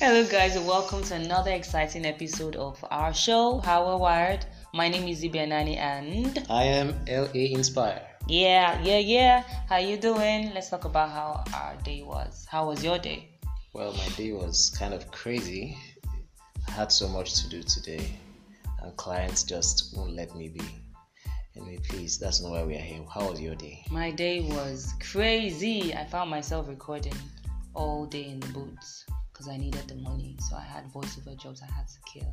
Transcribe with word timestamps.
Hello, 0.00 0.24
guys, 0.24 0.54
and 0.54 0.64
welcome 0.64 1.02
to 1.02 1.16
another 1.16 1.50
exciting 1.50 2.06
episode 2.06 2.54
of 2.54 2.78
our 2.88 3.12
show, 3.12 3.58
How 3.58 3.84
We're 3.84 3.96
Wired. 3.96 4.46
My 4.72 4.88
name 4.88 5.08
is 5.08 5.24
Zibianani, 5.24 5.76
and 5.76 6.46
I 6.48 6.62
am 6.62 6.94
LA 7.08 7.50
Inspire. 7.58 8.06
yeah, 8.28 8.80
yeah, 8.80 8.98
yeah. 8.98 9.42
How 9.68 9.78
you 9.78 9.96
doing? 9.96 10.54
Let's 10.54 10.70
talk 10.70 10.84
about 10.84 11.10
how 11.10 11.42
our 11.52 11.74
day 11.82 12.04
was. 12.04 12.46
How 12.48 12.68
was 12.68 12.84
your 12.84 13.00
day? 13.00 13.28
Well, 13.72 13.92
my 13.92 14.08
day 14.10 14.30
was 14.30 14.70
kind 14.78 14.94
of 14.94 15.10
crazy. 15.10 15.76
I 16.68 16.70
had 16.70 16.92
so 16.92 17.08
much 17.08 17.42
to 17.42 17.48
do 17.48 17.64
today, 17.64 18.08
and 18.80 18.96
clients 18.96 19.42
just 19.42 19.96
won't 19.96 20.12
let 20.12 20.32
me 20.36 20.48
be. 20.48 20.62
Anyway, 21.56 21.80
please, 21.88 22.20
that's 22.20 22.40
not 22.40 22.52
why 22.52 22.62
we 22.62 22.76
are 22.76 22.78
here. 22.78 23.02
How 23.12 23.30
was 23.30 23.40
your 23.40 23.56
day? 23.56 23.84
My 23.90 24.12
day 24.12 24.42
was 24.42 24.94
crazy. 25.00 25.92
I 25.92 26.04
found 26.04 26.30
myself 26.30 26.68
recording 26.68 27.14
all 27.74 28.06
day 28.06 28.26
in 28.26 28.38
the 28.38 28.46
boots 28.50 29.04
because 29.38 29.52
I 29.52 29.56
needed 29.56 29.86
the 29.86 29.94
money. 29.96 30.36
So 30.40 30.56
I 30.56 30.62
had 30.62 30.92
voiceover 30.92 31.36
jobs 31.40 31.62
I 31.62 31.72
had 31.72 31.86
to 31.86 31.98
kill. 32.12 32.30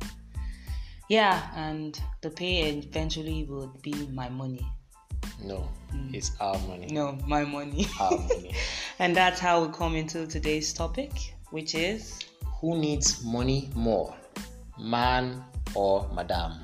Yeah, 1.08 1.40
and 1.54 2.00
the 2.20 2.30
pay 2.30 2.68
eventually 2.68 3.44
would 3.44 3.80
be 3.80 4.08
my 4.08 4.28
money. 4.28 4.66
No, 5.42 5.68
it's 6.12 6.32
our 6.40 6.58
money. 6.66 6.88
No, 6.90 7.16
my 7.26 7.44
money. 7.44 7.86
Our 8.00 8.10
money. 8.18 8.54
and 8.98 9.14
that's 9.14 9.38
how 9.38 9.64
we 9.64 9.72
come 9.72 9.94
into 9.94 10.26
today's 10.26 10.72
topic, 10.72 11.12
which 11.50 11.76
is 11.76 12.18
Who 12.60 12.76
needs 12.76 13.24
money 13.24 13.70
more, 13.76 14.14
man 14.80 15.44
or 15.74 16.10
madam? 16.12 16.54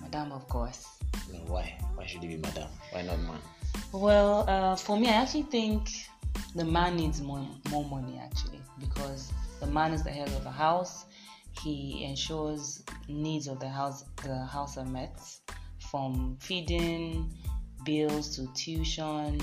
Madam, 0.00 0.32
of 0.32 0.48
course. 0.48 0.86
No, 1.30 1.40
why? 1.40 1.78
Why 1.94 2.06
should 2.06 2.24
it 2.24 2.28
be 2.28 2.36
madam? 2.38 2.68
Why 2.92 3.02
not 3.02 3.18
man? 3.20 3.38
Well, 3.92 4.46
uh, 4.48 4.76
for 4.76 4.98
me, 4.98 5.08
I 5.08 5.12
actually 5.12 5.42
think 5.42 5.90
the 6.54 6.64
man 6.64 6.96
needs 6.96 7.20
more, 7.20 7.46
more 7.70 7.84
money 7.84 8.18
actually 8.22 8.60
because 8.78 9.32
the 9.62 9.70
man 9.70 9.92
is 9.92 10.02
the 10.02 10.10
head 10.10 10.28
of 10.28 10.42
the 10.42 10.50
house. 10.50 11.06
He 11.62 12.04
ensures 12.04 12.82
needs 13.08 13.46
of 13.46 13.60
the 13.60 13.68
house 13.68 14.04
the 14.24 14.44
house 14.44 14.76
are 14.76 14.84
met, 14.84 15.20
from 15.90 16.36
feeding, 16.40 17.32
bills 17.84 18.34
to 18.36 18.52
tuition, 18.54 19.40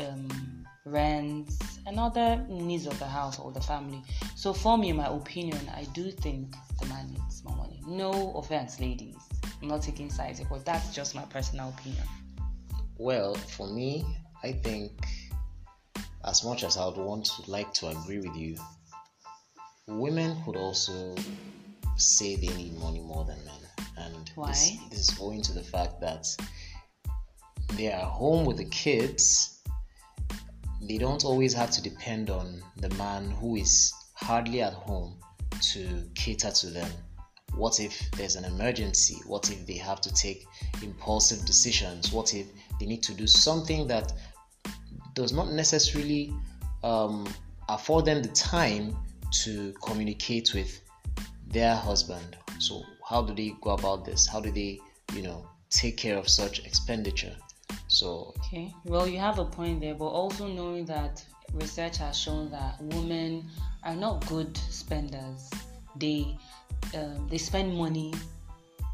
um, 0.00 0.66
rents, 0.84 1.78
and 1.86 2.00
other 2.00 2.44
needs 2.48 2.86
of 2.86 2.98
the 2.98 3.06
house 3.06 3.38
or 3.38 3.52
the 3.52 3.60
family. 3.60 4.02
So, 4.34 4.52
for 4.52 4.76
me, 4.76 4.92
my 4.92 5.06
opinion, 5.06 5.60
I 5.76 5.84
do 5.94 6.10
think 6.10 6.56
the 6.80 6.86
man 6.86 7.12
needs 7.12 7.44
more 7.44 7.56
money. 7.56 7.80
No 7.86 8.32
offense, 8.32 8.80
ladies. 8.80 9.18
I'm 9.60 9.68
not 9.68 9.82
taking 9.82 10.10
sides, 10.10 10.40
but 10.50 10.64
that's 10.64 10.92
just 10.92 11.14
my 11.14 11.22
personal 11.26 11.68
opinion. 11.68 12.04
Well, 12.98 13.34
for 13.34 13.68
me, 13.68 14.04
I 14.42 14.50
think 14.50 15.06
as 16.24 16.44
much 16.44 16.64
as 16.64 16.76
I 16.76 16.86
would 16.86 16.96
want 16.96 17.26
to 17.26 17.50
like 17.50 17.72
to 17.74 17.88
agree 17.88 18.18
with 18.18 18.34
you, 18.34 18.56
women 19.88 20.36
could 20.44 20.56
also 20.56 21.14
say 21.96 22.36
they 22.36 22.54
need 22.54 22.78
money 22.78 23.00
more 23.00 23.24
than 23.24 23.44
men. 23.44 23.54
And 23.96 24.30
Why? 24.34 24.48
This, 24.48 24.72
this 24.90 24.98
is 25.10 25.18
owing 25.20 25.42
to 25.42 25.52
the 25.52 25.62
fact 25.62 26.00
that 26.00 26.26
they 27.74 27.92
are 27.92 28.04
home 28.04 28.44
with 28.44 28.58
the 28.58 28.64
kids. 28.66 29.62
They 30.82 30.98
don't 30.98 31.24
always 31.24 31.54
have 31.54 31.70
to 31.72 31.82
depend 31.82 32.30
on 32.30 32.62
the 32.76 32.90
man 32.90 33.30
who 33.30 33.56
is 33.56 33.92
hardly 34.14 34.62
at 34.62 34.72
home 34.72 35.16
to 35.72 36.08
cater 36.14 36.50
to 36.50 36.66
them. 36.70 36.90
What 37.54 37.80
if 37.80 38.10
there's 38.12 38.36
an 38.36 38.44
emergency? 38.44 39.18
What 39.26 39.50
if 39.50 39.66
they 39.66 39.76
have 39.76 40.00
to 40.00 40.12
take 40.14 40.46
impulsive 40.82 41.44
decisions? 41.44 42.12
What 42.12 42.34
if 42.34 42.46
they 42.80 42.86
need 42.86 43.02
to 43.04 43.14
do 43.14 43.26
something 43.26 43.86
that 43.88 44.12
does 45.14 45.32
not 45.32 45.52
necessarily 45.52 46.32
um, 46.82 47.28
afford 47.68 48.06
them 48.06 48.22
the 48.22 48.30
time 48.30 48.96
to 49.44 49.72
communicate 49.82 50.52
with 50.54 50.80
their 51.48 51.74
husband? 51.74 52.36
So, 52.58 52.82
how 53.08 53.22
do 53.22 53.34
they 53.34 53.54
go 53.60 53.70
about 53.70 54.04
this? 54.04 54.26
How 54.26 54.40
do 54.40 54.50
they, 54.50 54.80
you 55.14 55.22
know, 55.22 55.46
take 55.70 55.96
care 55.96 56.16
of 56.16 56.28
such 56.28 56.64
expenditure? 56.64 57.34
So, 57.88 58.34
Okay, 58.46 58.72
well, 58.84 59.06
you 59.06 59.18
have 59.18 59.38
a 59.38 59.44
point 59.44 59.80
there, 59.80 59.94
but 59.94 60.06
also 60.06 60.46
knowing 60.46 60.84
that 60.86 61.24
research 61.52 61.98
has 61.98 62.18
shown 62.18 62.50
that 62.50 62.80
women 62.80 63.48
are 63.84 63.96
not 63.96 64.26
good 64.26 64.56
spenders. 64.56 65.50
They 65.96 66.36
um, 66.94 67.28
they 67.28 67.38
spend 67.38 67.76
money 67.76 68.14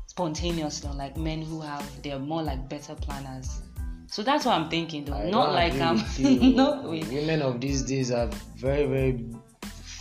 spontaneously, 0.07 0.91
unlike 0.91 1.17
men 1.17 1.43
who 1.43 1.61
have 1.61 1.85
they're 2.03 2.19
more 2.19 2.43
like 2.43 2.69
better 2.69 2.95
planners. 2.95 3.63
So 4.09 4.23
that's 4.23 4.47
what 4.47 4.55
I'm 4.59 4.71
thinking, 4.71 5.05
though. 5.05 5.15
I 5.15 5.31
not 5.31 5.53
like 5.53 5.75
I'm 5.75 6.03
not 6.57 6.85
with 6.85 7.13
women 7.13 7.43
of 7.43 7.61
these 7.61 7.83
days 7.83 8.11
are 8.11 8.29
very, 8.57 8.87
very 8.87 9.27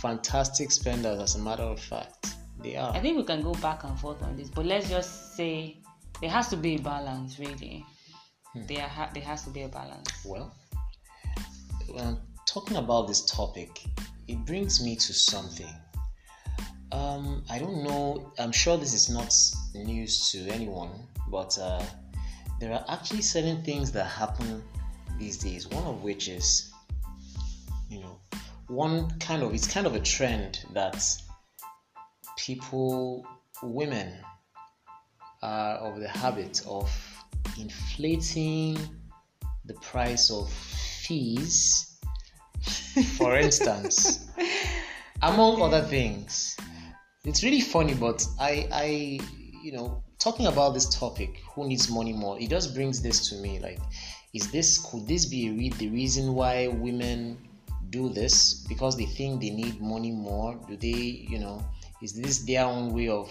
fantastic 0.00 0.70
spenders. 0.70 1.20
As 1.20 1.34
a 1.36 1.38
matter 1.38 1.62
of 1.62 1.80
fact, 1.80 2.34
they 2.62 2.76
are. 2.76 2.94
I 2.94 3.00
think 3.00 3.16
we 3.16 3.24
can 3.24 3.42
go 3.42 3.54
back 3.54 3.84
and 3.84 3.98
forth 3.98 4.22
on 4.22 4.36
this, 4.36 4.48
but 4.48 4.66
let's 4.66 4.88
just 4.88 5.36
say 5.36 5.78
there 6.20 6.30
has 6.30 6.48
to 6.48 6.56
be 6.56 6.76
a 6.76 6.78
balance, 6.80 7.38
really. 7.38 7.84
There 8.54 8.88
ha- 8.88 9.10
there 9.12 9.22
has 9.22 9.44
to 9.44 9.50
be 9.50 9.62
a 9.62 9.68
balance. 9.68 10.10
Well, 10.24 10.54
when 11.88 12.18
talking 12.46 12.76
about 12.76 13.06
this 13.08 13.24
topic, 13.24 13.84
it 14.26 14.44
brings 14.46 14.82
me 14.82 14.96
to 14.96 15.12
something. 15.12 15.72
Um, 16.90 17.44
I 17.50 17.58
don't 17.58 17.84
know. 17.84 18.32
I'm 18.38 18.52
sure 18.52 18.78
this 18.78 18.94
is 18.94 19.10
not 19.10 19.34
news 19.74 20.30
to 20.30 20.48
anyone, 20.48 20.90
but 21.30 21.58
uh, 21.60 21.84
there 22.60 22.72
are 22.72 22.84
actually 22.88 23.22
certain 23.22 23.62
things 23.62 23.92
that 23.92 24.04
happen 24.04 24.62
these 25.18 25.36
days. 25.36 25.68
One 25.68 25.84
of 25.84 26.02
which 26.02 26.28
is, 26.28 26.72
you 27.90 28.00
know, 28.00 28.18
one 28.68 29.10
kind 29.18 29.42
of 29.42 29.54
it's 29.54 29.66
kind 29.66 29.86
of 29.86 29.94
a 29.94 30.00
trend 30.00 30.64
that 30.74 31.04
people, 32.36 33.26
women, 33.62 34.14
are 35.42 35.76
of 35.76 36.00
the 36.00 36.08
habit 36.08 36.62
of 36.66 36.90
inflating 37.58 38.78
the 39.64 39.74
price 39.74 40.30
of 40.30 40.50
fees, 40.50 41.98
for 43.16 43.36
instance, 43.40 44.26
among 45.22 45.62
other 45.62 45.82
things. 45.82 46.56
It's 47.24 47.42
really 47.42 47.60
funny, 47.60 47.94
but 47.94 48.24
I, 48.40 48.68
I, 48.72 49.20
you 49.62 49.72
know, 49.72 50.02
talking 50.18 50.46
about 50.46 50.74
this 50.74 50.88
topic, 50.98 51.42
who 51.54 51.68
needs 51.68 51.90
money 51.90 52.12
more? 52.12 52.38
It 52.40 52.50
just 52.50 52.74
brings 52.74 53.02
this 53.02 53.28
to 53.30 53.36
me. 53.36 53.58
Like, 53.60 53.78
is 54.34 54.50
this 54.50 54.78
could 54.78 55.06
this 55.06 55.26
be 55.26 55.70
the 55.70 55.88
reason 55.88 56.34
why 56.34 56.68
women 56.68 57.47
do 57.90 58.08
this 58.08 58.64
because 58.68 58.96
they 58.96 59.06
think 59.06 59.40
they 59.40 59.50
need 59.50 59.80
money 59.80 60.10
more? 60.10 60.58
Do 60.68 60.76
they, 60.76 61.26
you 61.28 61.38
know, 61.38 61.64
is 62.02 62.12
this 62.14 62.40
their 62.40 62.64
own 62.64 62.92
way 62.92 63.08
of? 63.08 63.30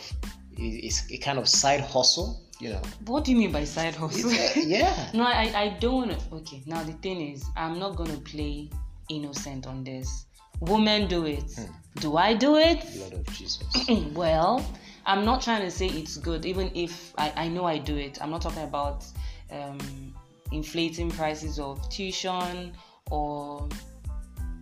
Is 0.57 1.03
a 1.11 1.17
kind 1.17 1.37
of 1.37 1.47
side 1.47 1.81
hustle? 1.81 2.41
You 2.59 2.69
know, 2.71 2.81
What 3.05 3.23
do 3.25 3.31
you 3.31 3.37
mean 3.37 3.51
by 3.51 3.63
side 3.65 3.93
hustle? 3.93 4.31
Uh, 4.31 4.49
yeah. 4.65 5.09
No, 5.13 5.23
I, 5.23 5.51
I 5.55 5.77
don't 5.79 6.09
want 6.09 6.19
to. 6.19 6.35
Okay, 6.37 6.63
now 6.65 6.81
the 6.83 6.93
thing 6.93 7.21
is, 7.21 7.45
I'm 7.55 7.77
not 7.77 7.95
to 7.97 8.17
play 8.21 8.71
innocent 9.09 9.67
on 9.67 9.83
this. 9.83 10.25
Women 10.59 11.07
do 11.07 11.25
it. 11.25 11.59
Do 11.99 12.17
I 12.17 12.33
do 12.33 12.57
it? 12.57 12.83
Blood 12.95 13.13
of 13.13 13.33
Jesus. 13.33 13.63
well, 14.13 14.65
I'm 15.05 15.23
not 15.23 15.41
trying 15.43 15.61
to 15.61 15.71
say 15.71 15.85
it's 15.87 16.17
good, 16.17 16.45
even 16.45 16.71
if 16.73 17.13
I, 17.17 17.31
I 17.35 17.47
know 17.47 17.65
I 17.65 17.77
do 17.77 17.95
it. 17.95 18.17
I'm 18.21 18.31
not 18.31 18.41
talking 18.41 18.63
about 18.63 19.05
um, 19.51 20.13
inflating 20.51 21.11
prices 21.11 21.59
of 21.59 21.87
tuition 21.89 22.73
or 23.11 23.69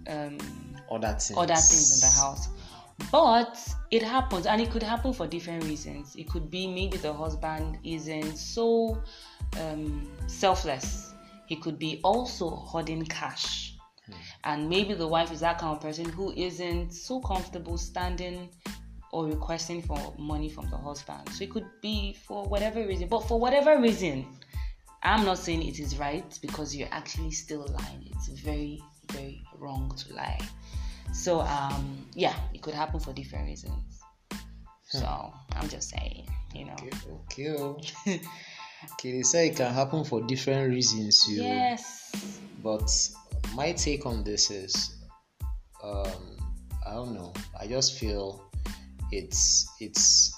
um, 0.08 0.38
Other 0.92 1.14
things. 1.14 1.34
other 1.38 1.56
things 1.56 2.04
in 2.04 2.10
the 2.10 2.16
house. 2.22 2.50
But 3.12 3.60
it 3.92 4.02
happens, 4.04 4.46
and 4.46 4.62
it 4.62 4.72
could 4.72 4.84
happen 4.84 5.12
for 5.14 5.28
different 5.28 5.64
reasons. 5.66 6.16
It 6.16 6.30
could 6.30 6.50
be 6.50 6.66
maybe 6.66 6.98
the 6.98 7.12
husband 7.14 7.78
isn't 7.84 8.38
so 8.38 9.02
um, 9.60 10.10
selfless. 10.28 11.14
He 11.48 11.58
could 11.58 11.78
be 11.78 12.00
also 12.04 12.50
hoarding 12.50 13.04
cash, 13.06 13.76
and 14.46 14.70
maybe 14.70 14.94
the 14.94 15.08
wife 15.08 15.32
is 15.32 15.42
that 15.42 15.58
kind 15.60 15.76
of 15.76 15.82
person 15.82 16.06
who 16.10 16.32
isn't 16.34 16.94
so 16.94 17.20
comfortable 17.20 17.78
standing 17.78 18.50
or 19.12 19.26
requesting 19.28 19.82
for 19.82 20.14
money 20.18 20.50
from 20.50 20.70
the 20.70 20.78
husband. 20.78 21.28
So 21.30 21.44
it 21.44 21.52
could 21.52 21.68
be 21.82 22.18
for 22.26 22.46
whatever 22.46 22.86
reason. 22.86 23.08
But 23.08 23.28
for 23.28 23.40
whatever 23.40 23.80
reason, 23.80 24.26
I'm 25.04 25.24
not 25.26 25.38
saying 25.38 25.64
it 25.64 25.80
is 25.80 25.98
right 25.98 26.26
because 26.42 26.76
you're 26.76 26.90
actually 26.92 27.32
still 27.32 27.66
lying. 27.80 28.10
It's 28.12 28.28
very, 28.28 28.82
very 29.12 29.44
wrong 29.58 29.92
to 29.98 30.14
lie. 30.14 30.40
So 31.14 31.42
um 31.42 32.06
yeah, 32.14 32.36
it 32.54 32.62
could 32.62 32.74
happen 32.74 33.00
for 33.00 33.14
different 33.14 33.46
reasons. 33.48 34.02
So 34.88 35.34
I'm 35.54 35.68
just 35.68 35.90
saying, 35.90 36.28
you 36.54 36.66
know. 36.66 36.76
Okay, 37.32 37.50
okay. 37.50 38.22
okay, 38.94 39.12
they 39.12 39.24
say 39.24 39.48
it 39.50 39.56
can 39.56 39.74
happen 39.74 40.04
for 40.04 40.22
different 40.22 40.70
reasons, 40.70 41.26
you. 41.28 41.44
Yes. 41.44 42.14
But 42.64 42.90
my 43.56 43.72
take 43.74 44.06
on 44.06 44.24
this 44.24 44.52
is, 44.52 44.96
um, 45.84 46.38
I 46.86 46.94
don't 46.94 47.14
know. 47.14 47.34
I 47.60 47.68
just 47.68 47.98
feel 48.00 48.52
it's 49.12 49.68
it's 49.80 50.34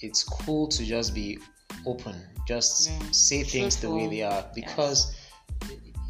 it's 0.00 0.22
cool 0.22 0.68
to 0.68 0.84
just 0.84 1.14
be 1.14 1.38
open, 1.86 2.14
just 2.46 2.90
Yeah. 2.90 2.98
say 3.10 3.42
things 3.42 3.76
the 3.76 3.90
way 3.90 4.06
they 4.06 4.22
are 4.22 4.44
because 4.54 5.14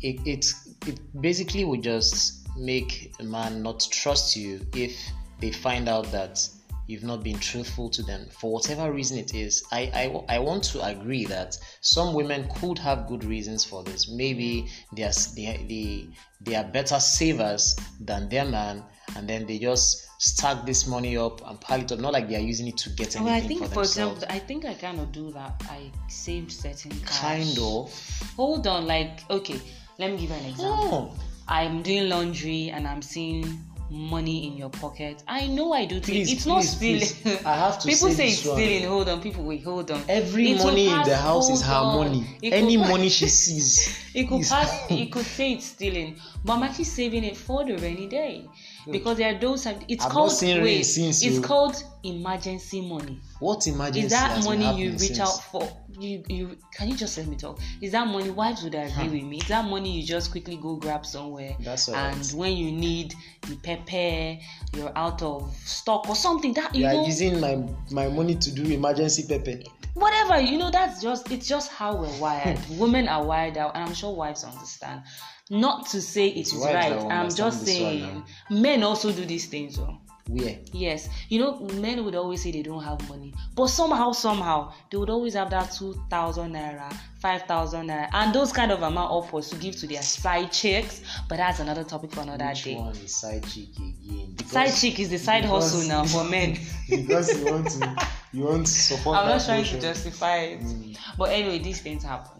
it 0.03 0.21
it 0.27 0.47
it 0.89 1.21
basically 1.21 1.65
would 1.65 1.83
just 1.83 2.49
make 2.57 3.15
a 3.21 3.25
man 3.25 3.63
not 3.63 3.87
trust 3.91 4.37
you 4.37 4.61
if 4.75 4.99
they 5.41 5.53
find 5.53 5.89
out 5.89 6.11
that 6.11 6.49
you've 6.87 7.05
not 7.05 7.23
been 7.23 7.39
truthful 7.39 7.91
to 7.91 8.03
them 8.03 8.27
for 8.31 8.51
whatever 8.51 8.91
reason 8.91 9.19
it 9.19 9.35
is 9.35 9.63
I, 9.71 10.13
I 10.29 10.37
i 10.37 10.39
want 10.39 10.65
to 10.65 10.85
agree 10.85 11.27
that 11.27 11.57
some 11.83 12.15
women 12.15 12.49
could 12.57 12.79
have 12.79 13.07
good 13.07 13.25
reasons 13.25 13.65
for 13.65 13.85
this 13.85 14.09
maybe 14.09 14.69
they 14.97 15.05
are 15.05 15.13
they, 15.37 15.65
they, 15.69 16.09
they 16.41 16.57
are 16.57 16.65
better 16.65 16.99
savers 16.99 17.77
than 18.01 18.29
their 18.31 18.47
man 18.47 18.83
and 19.17 19.29
then 19.29 19.47
they 19.47 19.59
just 19.59 20.09
stack 20.19 20.67
this 20.67 20.87
money 20.87 21.17
up 21.17 21.49
and 21.49 21.61
pile 21.61 21.81
it 21.81 21.93
up 21.93 21.99
not 22.01 22.13
like 22.13 22.29
they 22.29 22.37
are 22.37 22.41
using 22.41 22.67
it 22.67 22.77
to 22.77 22.91
get 22.91 23.15
anything 23.15 23.25
well, 23.25 23.35
I 23.35 23.41
think, 23.41 23.61
for, 23.61 23.69
for 23.69 23.75
themselves. 23.77 24.23
example, 24.23 24.37
I 24.37 24.39
think 24.41 24.65
I 24.65 24.75
kind 24.75 24.99
of 24.99 25.13
do 25.13 25.31
that. 25.31 25.63
I 25.71 25.93
saved 26.09 26.51
certain 26.51 26.91
cash. 26.91 27.21
kind 27.21 27.59
of 27.59 28.33
Hold 28.37 28.67
on, 28.67 28.87
like 28.87 29.23
okay, 29.31 29.61
let 29.99 30.11
me 30.13 30.17
give 30.19 30.31
you 30.31 30.37
an 30.37 30.45
example. 30.47 31.15
oh, 31.17 31.25
I'm 31.49 31.83
doing 31.83 32.09
laundry 32.09 32.71
and 32.71 32.87
I'm 32.87 33.03
seeing 33.03 33.65
money 33.91 34.47
in 34.47 34.55
your 34.57 34.69
pocket. 34.69 35.23
I 35.27 35.47
know 35.47 35.73
I 35.73 35.87
do. 35.87 35.99
Please, 36.01 36.31
it's 36.31 36.45
not 36.45 36.59
please, 36.59 36.77
stealing. 36.77 37.39
please. 37.39 37.45
I 37.47 37.55
have 37.57 37.79
to 37.81 37.89
People 37.89 38.11
say 38.11 38.29
it's 38.29 38.45
one. 38.45 38.57
stealing. 38.57 38.87
Hold 38.89 39.09
on, 39.09 39.23
people. 39.23 39.45
Wait, 39.45 39.65
hold 39.65 39.91
on. 39.91 40.03
every 40.11 40.51
It 40.53 40.59
money 40.63 40.89
in 40.89 41.03
the 41.05 41.17
house 41.17 41.49
is 41.49 41.63
her 41.63 41.73
on. 41.75 41.97
money 42.07 42.27
It 42.43 42.53
any 42.53 42.77
pass- 42.77 42.89
money 42.91 43.09
she 43.09 43.29
sees 43.43 43.99
It 44.15 44.29
could 44.29 44.43
pass. 44.47 44.91
It 44.91 45.11
could 45.11 45.25
say 45.25 45.53
it's 45.55 45.65
stealing, 45.67 46.17
but 46.45 46.53
I'm 46.55 46.63
actually 46.65 46.85
saving 46.85 47.25
it 47.25 47.37
for 47.37 47.65
the 47.65 47.77
rainy 47.79 48.07
day 48.09 48.47
because 48.93 49.19
there 49.19 49.35
are 49.35 49.39
those. 49.39 49.67
It's 49.89 50.05
I've 50.05 50.11
called 50.13 50.33
wait. 50.43 50.83
since 50.83 51.23
it's 51.23 51.37
you- 51.37 51.43
called 51.43 51.83
emergency 52.03 52.81
money. 52.81 53.21
what 53.41 53.67
emergency 53.67 54.01
Is 54.07 54.13
that 54.13 54.45
money 54.45 54.81
you 54.81 54.93
reach 54.93 55.01
since? 55.01 55.21
out 55.21 55.43
for? 55.51 55.69
You 55.99 56.23
you 56.29 56.57
can 56.73 56.89
you 56.89 56.97
just 56.97 57.19
let 57.19 57.27
me 57.27 57.37
talk? 57.37 57.59
Is 57.81 57.93
that 57.93 58.07
money? 58.07 58.31
Wives 58.31 58.63
would 58.63 58.75
agree 58.75 59.09
with 59.09 59.25
me. 59.25 59.39
Is 59.39 59.49
that 59.49 59.65
money 59.65 59.99
you 59.99 60.07
just 60.07 60.31
quickly 60.31 60.57
go 60.57 60.77
grab 60.77 61.05
somewhere? 61.05 61.57
That's 61.61 61.89
all 61.89 61.97
and 61.97 62.17
right. 62.17 62.33
when 62.35 62.57
you 62.57 62.71
need 62.73 63.15
the 63.49 63.57
pepper, 63.57 64.41
you're 64.77 64.97
out 64.97 65.23
of 65.23 65.55
stock 65.65 66.09
or 66.09 66.15
something. 66.15 66.55
That 66.55 66.75
you 66.75 66.83
you 66.83 66.87
are 66.89 66.95
know, 66.95 67.07
using 67.07 67.41
my 67.41 67.65
my 67.91 68.09
money 68.09 68.37
to 68.37 68.51
do 68.53 68.63
emergency 68.65 69.25
pepper 69.29 69.61
whatever 69.99 70.41
you 70.41 70.59
know. 70.59 70.71
That's 70.71 71.03
just 71.03 71.31
it's 71.31 71.49
just 71.49 71.71
how 71.71 71.97
we're 71.97 72.19
wired. 72.19 72.59
Hmm. 72.59 72.79
Women 72.79 73.09
are 73.09 73.25
wired 73.25 73.57
out, 73.57 73.73
and 73.75 73.85
I'm 73.85 73.95
sure 73.95 74.15
wives 74.15 74.45
understand. 74.45 75.03
Not 75.51 75.87
to 75.89 76.03
say 76.03 76.29
it 76.29 76.47
is 76.47 76.53
that 76.63 76.75
right. 76.75 76.93
I'm 77.11 77.31
just 77.35 77.65
saying 77.65 78.23
men 78.51 78.83
also 78.83 79.13
do 79.13 79.25
these 79.25 79.47
things. 79.47 79.77
Though. 79.77 79.99
where 80.29 80.59
Yes, 80.73 81.09
you 81.31 81.39
know, 81.41 81.59
men 81.81 82.05
would 82.05 82.15
always 82.15 82.43
say 82.43 82.51
they 82.53 82.63
don't 82.63 82.83
have 82.85 83.01
money, 83.09 83.33
but 83.57 83.69
somehow, 83.69 84.13
somehow, 84.13 84.73
they 84.91 84.99
would 84.99 85.09
always 85.09 85.33
have 85.33 85.49
that 85.51 85.73
two 85.73 85.95
thousand 86.11 86.53
naira, 86.53 86.93
five 87.19 87.43
thousand 87.45 87.89
naira, 87.89 88.09
and 88.13 88.35
those 88.35 88.53
kind 88.53 88.71
of 88.71 88.83
amount 88.83 89.11
upwards 89.11 89.49
to 89.49 89.57
give 89.57 89.75
to 89.77 89.87
their 89.87 90.03
side 90.03 90.53
chicks. 90.53 91.01
But 91.31 91.39
that's 91.39 91.61
another 91.61 91.83
topic 91.83 92.13
for 92.13 92.21
another 92.21 92.45
which 92.47 92.65
day. 92.65 92.75
one 92.75 92.93
is 92.97 93.15
side 93.17 93.43
chick 93.49 93.71
again 93.79 94.35
Because- 94.37 94.53
Side 94.53 94.75
chick 94.75 95.01
is 95.01 95.09
the 95.09 95.19
side 95.19 95.45
because- 95.45 95.73
hustle 95.73 95.89
now 95.89 96.05
for 96.05 96.25
men. 96.29 96.59
because 96.91 97.39
you 97.39 97.47
want 97.51 97.71
to 97.71 98.07
you 98.35 98.45
want 98.45 98.67
to 98.67 98.73
support 98.73 99.17
I'm 99.17 99.29
not 99.29 99.43
trying 99.47 99.65
to 99.65 99.81
justify 99.81 100.37
it, 100.53 100.61
Mm. 100.61 100.99
but 101.17 101.31
anyway, 101.31 101.59
these 101.59 101.81
things 101.81 102.03
happen. 102.05 102.38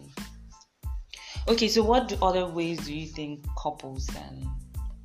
Okay, 1.49 1.67
so 1.67 1.81
what 1.81 2.07
do- 2.09 2.17
other 2.21 2.45
ways 2.45 2.77
do 2.85 2.93
you 2.93 3.07
think 3.07 3.43
couples 3.57 4.05
can 4.05 4.47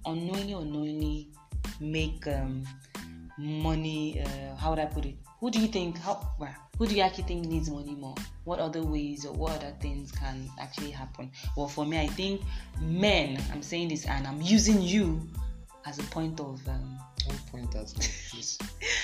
unknowingly, 0.04 0.52
unknowingly 0.52 1.28
make 1.80 2.26
um, 2.26 2.62
money? 3.38 4.20
Uh, 4.20 4.54
how 4.56 4.68
would 4.68 4.78
I 4.78 4.84
put 4.84 5.06
it? 5.06 5.16
Who 5.40 5.50
do 5.50 5.58
you 5.58 5.68
think? 5.68 5.96
How? 5.96 6.20
Who 6.78 6.86
do 6.86 6.94
you 6.94 7.00
actually 7.00 7.24
think 7.24 7.46
needs 7.46 7.70
money 7.70 7.94
more? 7.94 8.14
What 8.44 8.58
other 8.58 8.82
ways 8.82 9.24
or 9.24 9.32
what 9.32 9.52
other 9.52 9.74
things 9.80 10.12
can 10.12 10.50
actually 10.60 10.90
happen? 10.90 11.30
Well, 11.56 11.66
for 11.66 11.86
me, 11.86 11.98
I 11.98 12.08
think 12.08 12.42
men. 12.78 13.42
I'm 13.50 13.62
saying 13.62 13.88
this, 13.88 14.04
and 14.04 14.26
I'm 14.26 14.42
using 14.42 14.82
you 14.82 15.26
as 15.86 15.98
a 15.98 16.02
point 16.02 16.40
of. 16.40 16.60
Um, 16.68 16.98
point 17.50 17.70
please. 17.70 18.58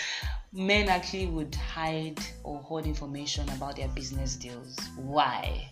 men 0.53 0.91
actually 0.91 1.29
would 1.29 1.55
hide 1.55 2.21
or 2.45 2.59
hoard 2.59 2.85
information 2.85 3.49
about 3.49 3.77
their 3.77 3.89
business 3.89 4.37
deals. 4.37 4.77
Why? 4.97 5.71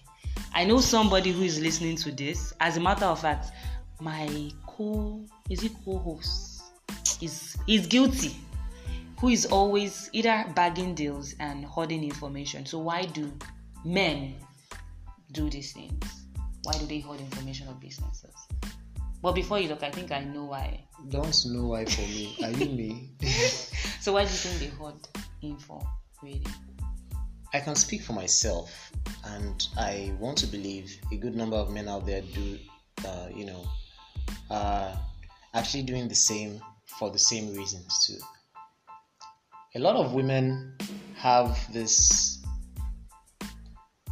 I 0.55 0.65
know 0.65 0.81
somebody 0.81 1.33
who 1.33 1.43
is 1.43 1.61
listening 1.61 1.97
to 1.97 2.13
this. 2.13 2.53
As 2.61 2.77
a 2.77 2.81
matter 2.81 3.05
of 3.05 3.21
fact, 3.21 3.53
my 4.01 4.51
co 4.67 5.25
is 5.51 5.65
it 5.65 5.73
co-host 5.85 6.63
is 7.21 7.57
is 7.67 7.87
guilty. 7.87 8.37
Who 9.21 9.29
is 9.29 9.47
always 9.47 10.09
either 10.13 10.45
bagging 10.55 10.95
deals 10.95 11.35
and 11.41 11.65
hoarding 11.65 12.05
information. 12.05 12.67
So 12.67 12.79
why 12.79 13.07
do 13.07 13.33
men 13.85 14.37
do 15.33 15.51
these 15.51 15.73
things? 15.73 16.05
Why 16.63 16.75
do 16.75 16.87
they 16.87 17.01
hoard 17.01 17.21
information 17.21 17.67
of 17.69 17.81
businesses? 17.81 18.35
But 19.21 19.33
before 19.33 19.59
you 19.59 19.69
look, 19.69 19.83
I 19.83 19.91
think 19.91 20.13
I 20.13 20.23
know 20.23 20.45
why. 20.45 20.85
Don't 21.09 21.45
know 21.47 21.67
why 21.69 21.85
for 21.85 22.03
me. 22.03 22.37
Are 22.45 22.51
you 22.51 22.67
me? 22.67 23.11
So 24.01 24.13
why 24.13 24.25
do 24.25 24.31
you 24.31 24.37
think 24.37 24.61
they 24.61 24.77
hoard 24.77 24.95
info? 25.43 25.87
Really? 26.23 26.45
I 27.55 27.61
can 27.61 27.75
speak 27.75 28.03
for 28.03 28.13
myself, 28.13 28.93
and 29.25 29.67
I 29.79 30.13
want 30.19 30.37
to 30.39 30.47
believe 30.47 30.99
a 31.13 31.17
good 31.17 31.35
number 31.35 31.57
of 31.57 31.71
men 31.71 31.89
out 31.89 32.05
there 32.05 32.21
do, 32.21 32.59
uh, 33.07 33.29
you 33.35 33.47
know, 33.47 33.65
actually 35.55 35.83
doing 35.83 36.09
the 36.09 36.15
same 36.15 36.61
for 36.99 37.11
the 37.11 37.19
same 37.19 37.55
reasons 37.55 38.07
too. 38.07 38.19
A 39.77 39.79
lot 39.79 39.97
of 39.97 40.13
women 40.13 40.77
have 41.17 41.59
this 41.73 42.45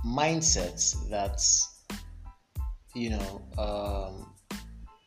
mindset 0.04 0.80
that, 1.10 1.40
you 2.94 3.10
know, 3.10 3.42
um, 3.58 4.34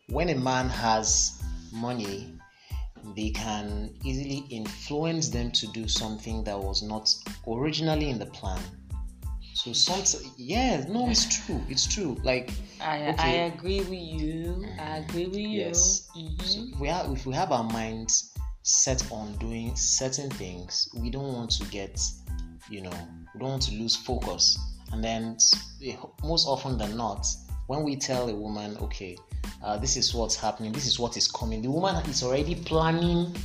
when 0.09 0.29
a 0.29 0.35
man 0.35 0.69
has 0.69 1.41
money, 1.71 2.38
they 3.15 3.29
can 3.31 3.93
easily 4.03 4.45
influence 4.49 5.29
them 5.29 5.51
to 5.51 5.67
do 5.67 5.87
something 5.87 6.43
that 6.43 6.57
was 6.57 6.81
not 6.81 7.13
originally 7.47 8.09
in 8.09 8.19
the 8.19 8.25
plan. 8.27 8.61
So 9.53 9.73
some, 9.73 10.21
yeah, 10.37 10.85
no, 10.87 11.09
it's 11.09 11.45
true. 11.45 11.61
It's 11.67 11.85
true. 11.85 12.17
Like 12.23 12.51
I, 12.79 13.09
Okay. 13.09 13.41
I 13.41 13.45
agree 13.47 13.81
with 13.81 13.99
you. 13.99 14.65
I 14.79 14.97
agree 14.97 15.25
with 15.25 15.35
you. 15.35 15.49
Yes. 15.49 16.07
Mhm. 16.15 16.41
so 16.41 16.61
if 16.73 16.79
we 16.79 16.87
have, 16.87 17.11
if 17.11 17.25
we 17.25 17.33
have 17.35 17.51
our 17.51 17.65
minds 17.65 18.33
set 18.63 19.03
on 19.11 19.33
doing 19.37 19.75
certain 19.75 20.29
things, 20.29 20.87
we 20.95 21.09
don't 21.09 21.33
want 21.33 21.51
to 21.51 21.65
get, 21.65 21.99
you 22.69 22.81
know, 22.81 22.97
we 23.33 23.39
don't 23.39 23.49
want 23.49 23.63
to 23.63 23.73
lose 23.73 23.95
focus. 23.95 24.57
And 24.93 25.03
then 25.03 25.37
eh, 25.83 25.95
most 26.23 26.47
often 26.47 26.77
than 26.77 26.95
not, 26.95 27.25
when 27.67 27.83
we 27.83 27.95
tell 27.95 28.29
a 28.29 28.35
woman, 28.35 28.77
okay, 28.77 29.17
uh, 29.63 29.77
this 29.77 29.97
is 29.97 30.13
what's 30.13 30.35
happening, 30.35 30.71
this 30.71 30.87
is 30.87 30.99
what 30.99 31.17
is 31.17 31.27
coming, 31.27 31.61
the 31.61 31.71
woman 31.71 31.95
is 32.05 32.23
already 32.23 32.55
planning. 32.55 33.35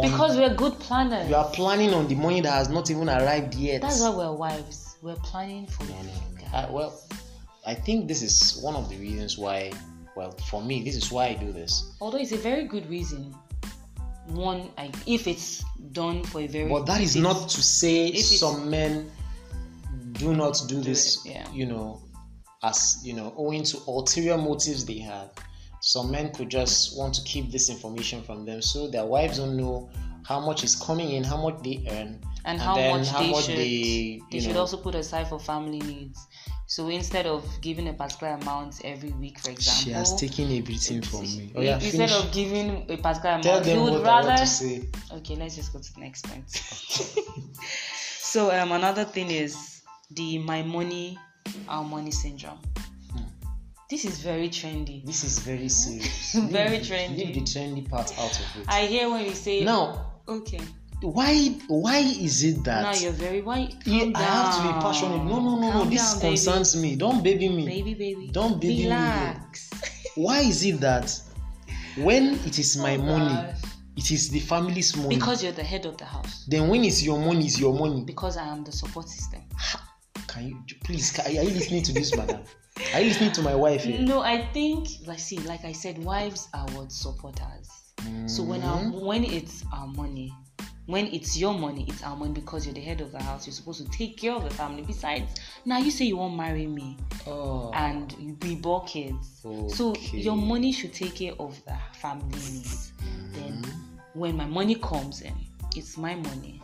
Because 0.00 0.38
we're 0.38 0.54
good 0.54 0.78
planners. 0.80 1.28
you 1.28 1.34
are 1.34 1.50
planning 1.50 1.92
on 1.92 2.08
the 2.08 2.14
money 2.14 2.40
that 2.40 2.50
has 2.50 2.70
not 2.70 2.90
even 2.90 3.10
arrived 3.10 3.54
yet. 3.54 3.82
That's 3.82 4.00
why 4.00 4.08
we're 4.08 4.32
wives. 4.32 4.96
We're 5.02 5.16
planning 5.16 5.66
for 5.66 5.84
the 5.84 5.92
future. 5.92 6.48
I, 6.54 6.70
well, 6.70 6.98
I 7.66 7.74
think 7.74 8.08
this 8.08 8.22
is 8.22 8.58
one 8.62 8.74
of 8.74 8.88
the 8.88 8.96
reasons 8.96 9.36
why. 9.36 9.72
Well, 10.14 10.32
for 10.50 10.62
me, 10.62 10.82
this 10.82 10.96
is 10.96 11.10
why 11.10 11.28
I 11.28 11.34
do 11.34 11.52
this. 11.52 11.94
Although 12.00 12.18
it's 12.18 12.32
a 12.32 12.38
very 12.38 12.64
good 12.64 12.88
reason. 12.88 13.34
One, 14.28 14.70
I, 14.78 14.90
if 15.06 15.26
it's 15.26 15.64
done 15.92 16.22
for 16.24 16.40
a 16.40 16.46
very. 16.46 16.68
But 16.68 16.86
that 16.86 17.00
is 17.00 17.16
not 17.16 17.48
to 17.50 17.62
say 17.62 18.08
if 18.08 18.24
some 18.24 18.70
men 18.70 19.10
do 20.12 20.34
not 20.34 20.60
do, 20.68 20.80
this. 20.80 21.24
it, 21.24 21.32
yeah. 21.32 21.50
You 21.52 21.66
know, 21.66 22.00
as 22.62 23.00
you 23.02 23.12
know, 23.12 23.32
owing 23.36 23.64
to 23.64 23.78
ulterior 23.86 24.38
motives 24.38 24.84
they 24.84 24.98
have. 24.98 25.30
Some 25.80 26.12
men 26.12 26.32
could 26.32 26.48
just 26.48 26.96
want 26.96 27.14
to 27.14 27.22
keep 27.22 27.50
this 27.50 27.68
information 27.68 28.22
from 28.22 28.44
them, 28.44 28.62
so 28.62 28.88
their 28.88 29.04
wives 29.04 29.38
don't 29.38 29.56
know 29.56 29.90
how 30.24 30.38
much 30.38 30.62
is 30.62 30.76
coming 30.76 31.10
in, 31.10 31.24
how 31.24 31.36
much 31.36 31.60
they 31.64 31.84
earn, 31.90 32.20
and 32.44 32.60
how 32.60 32.76
then 32.76 33.00
much 33.00 33.12
they 33.16 33.32
should 33.32 33.56
they, 33.56 34.20
they 34.30 34.40
should 34.40 34.54
know, 34.54 34.60
also 34.60 34.76
put 34.76 34.94
aside 34.94 35.28
for 35.28 35.40
family 35.40 35.80
needs. 35.80 36.28
So 36.66 36.88
instead 36.88 37.26
of 37.26 37.44
giving 37.60 37.88
a 37.88 37.92
particular 37.92 38.34
amount 38.34 38.80
every 38.84 39.10
week, 39.10 39.40
for 39.40 39.50
example, 39.50 39.82
She 39.82 39.90
has 39.90 40.14
taken 40.14 40.56
everything 40.56 41.02
from 41.02 41.22
me. 41.22 41.52
Oh 41.54 41.60
yeah, 41.60 41.74
instead 41.74 42.08
finish. 42.08 42.12
of 42.12 42.32
giving 42.32 42.86
a 42.88 42.96
particular 42.96 43.42
Tell 43.42 43.58
amount, 43.58 43.64
them 43.64 43.76
you 43.76 43.82
would 43.82 44.02
rather. 44.02 44.42
Okay, 45.18 45.36
let's 45.36 45.56
just 45.56 45.72
go 45.72 45.80
to 45.80 45.94
the 45.94 46.00
next 46.00 46.26
point. 46.26 46.48
so 48.20 48.50
um, 48.56 48.72
another 48.72 49.04
thing 49.04 49.30
is 49.30 49.82
the 50.12 50.38
my 50.38 50.62
money, 50.62 51.18
our 51.68 51.84
money 51.84 52.10
syndrome. 52.10 52.58
Hmm. 53.12 53.22
This 53.90 54.04
is 54.04 54.20
very 54.20 54.48
trendy. 54.48 55.04
This 55.04 55.24
is 55.24 55.38
very 55.40 55.68
serious. 55.68 56.34
Very 56.50 56.78
Leave- 56.78 56.86
trendy. 56.86 57.16
Leave 57.18 57.34
the 57.34 57.40
trendy 57.42 57.88
part 57.88 58.12
out 58.18 58.32
of 58.38 58.46
it. 58.60 58.64
I 58.68 58.86
hear 58.86 59.10
when 59.10 59.24
you 59.24 59.34
say 59.34 59.64
now, 59.64 60.12
okay. 60.28 60.60
why 61.02 61.48
why 61.68 61.98
is 61.98 62.42
it 62.44 62.62
that 62.64 62.82
Now 62.82 62.94
you're 62.94 63.12
very 63.12 63.42
white. 63.42 63.74
Yeah, 63.84 64.10
I 64.14 64.22
have 64.22 64.56
to 64.56 64.62
be 64.62 64.72
passionate? 64.80 65.24
No, 65.24 65.40
no, 65.40 65.58
no, 65.60 65.72
no. 65.72 65.84
This 65.84 66.18
concerns 66.20 66.74
me. 66.76 66.96
Don't 66.96 67.22
baby 67.22 67.48
me. 67.48 67.66
baby, 67.66 67.94
baby. 67.94 68.28
Don't 68.32 68.60
baby 68.60 68.74
me. 68.76 68.84
Relax. 68.84 69.70
Why 70.14 70.40
is 70.40 70.64
it 70.64 70.80
that 70.80 71.20
when 71.98 72.34
it 72.46 72.58
is 72.58 72.76
my 72.78 72.96
Oh, 72.96 73.02
money, 73.02 73.34
gosh. 73.34 73.60
it 73.96 74.10
is 74.10 74.30
the 74.30 74.40
family's 74.40 74.96
money? 74.96 75.16
Because 75.16 75.42
you're 75.42 75.52
the 75.52 75.64
head 75.64 75.84
of 75.86 75.96
the 75.98 76.04
house. 76.06 76.44
then 76.48 76.68
when 76.68 76.84
it's 76.84 77.02
your 77.02 77.18
money, 77.18 77.44
it's 77.46 77.58
your 77.60 77.74
money. 77.74 78.04
Because 78.04 78.36
I 78.38 78.46
am 78.46 78.62
the 78.64 78.72
support 78.72 79.08
system. 79.08 79.40
Can 80.32 80.48
you 80.48 80.76
please? 80.84 81.10
Can, 81.10 81.26
are 81.26 81.42
you 81.42 81.50
listening 81.50 81.82
to 81.82 81.92
this, 81.92 82.16
madam? 82.16 82.42
Are 82.94 83.00
you 83.00 83.08
listening 83.08 83.32
to 83.32 83.42
my 83.42 83.54
wife 83.54 83.84
here? 83.84 84.00
No, 84.00 84.20
I 84.20 84.46
think 84.52 84.88
like 85.06 85.18
see, 85.18 85.38
like 85.40 85.64
I 85.64 85.72
said, 85.72 85.98
wives 85.98 86.48
are 86.54 86.66
what 86.70 86.90
supporters. 86.90 87.68
So 88.26 88.42
when 88.42 88.62
our, 88.62 88.78
mm-hmm. 88.78 89.04
when 89.04 89.24
it's 89.24 89.62
our 89.72 89.86
money, 89.86 90.34
when 90.86 91.06
it's 91.08 91.36
your 91.36 91.52
money, 91.54 91.84
it's 91.86 92.02
our 92.02 92.16
money 92.16 92.32
because 92.32 92.64
you're 92.66 92.74
the 92.74 92.80
head 92.80 93.00
of 93.00 93.12
the 93.12 93.22
house. 93.22 93.46
You're 93.46 93.52
supposed 93.52 93.84
to 93.84 93.90
take 93.96 94.16
care 94.16 94.32
of 94.32 94.44
the 94.44 94.50
family. 94.50 94.82
Besides, 94.82 95.34
now 95.66 95.78
you 95.78 95.90
say 95.90 96.06
you 96.06 96.16
won't 96.16 96.36
marry 96.36 96.66
me, 96.66 96.96
Oh. 97.26 97.70
and 97.74 98.38
we 98.42 98.56
bore 98.56 98.84
kids. 98.84 99.44
So 99.68 99.94
your 100.12 100.36
money 100.36 100.72
should 100.72 100.94
take 100.94 101.16
care 101.16 101.34
of 101.38 101.62
the 101.66 101.76
family 102.00 102.26
needs. 102.28 102.92
Then 103.32 103.62
mm-hmm. 103.62 104.18
when 104.18 104.36
my 104.36 104.46
money 104.46 104.76
comes 104.76 105.20
in, 105.20 105.34
it's 105.76 105.98
my 105.98 106.14
money 106.14 106.62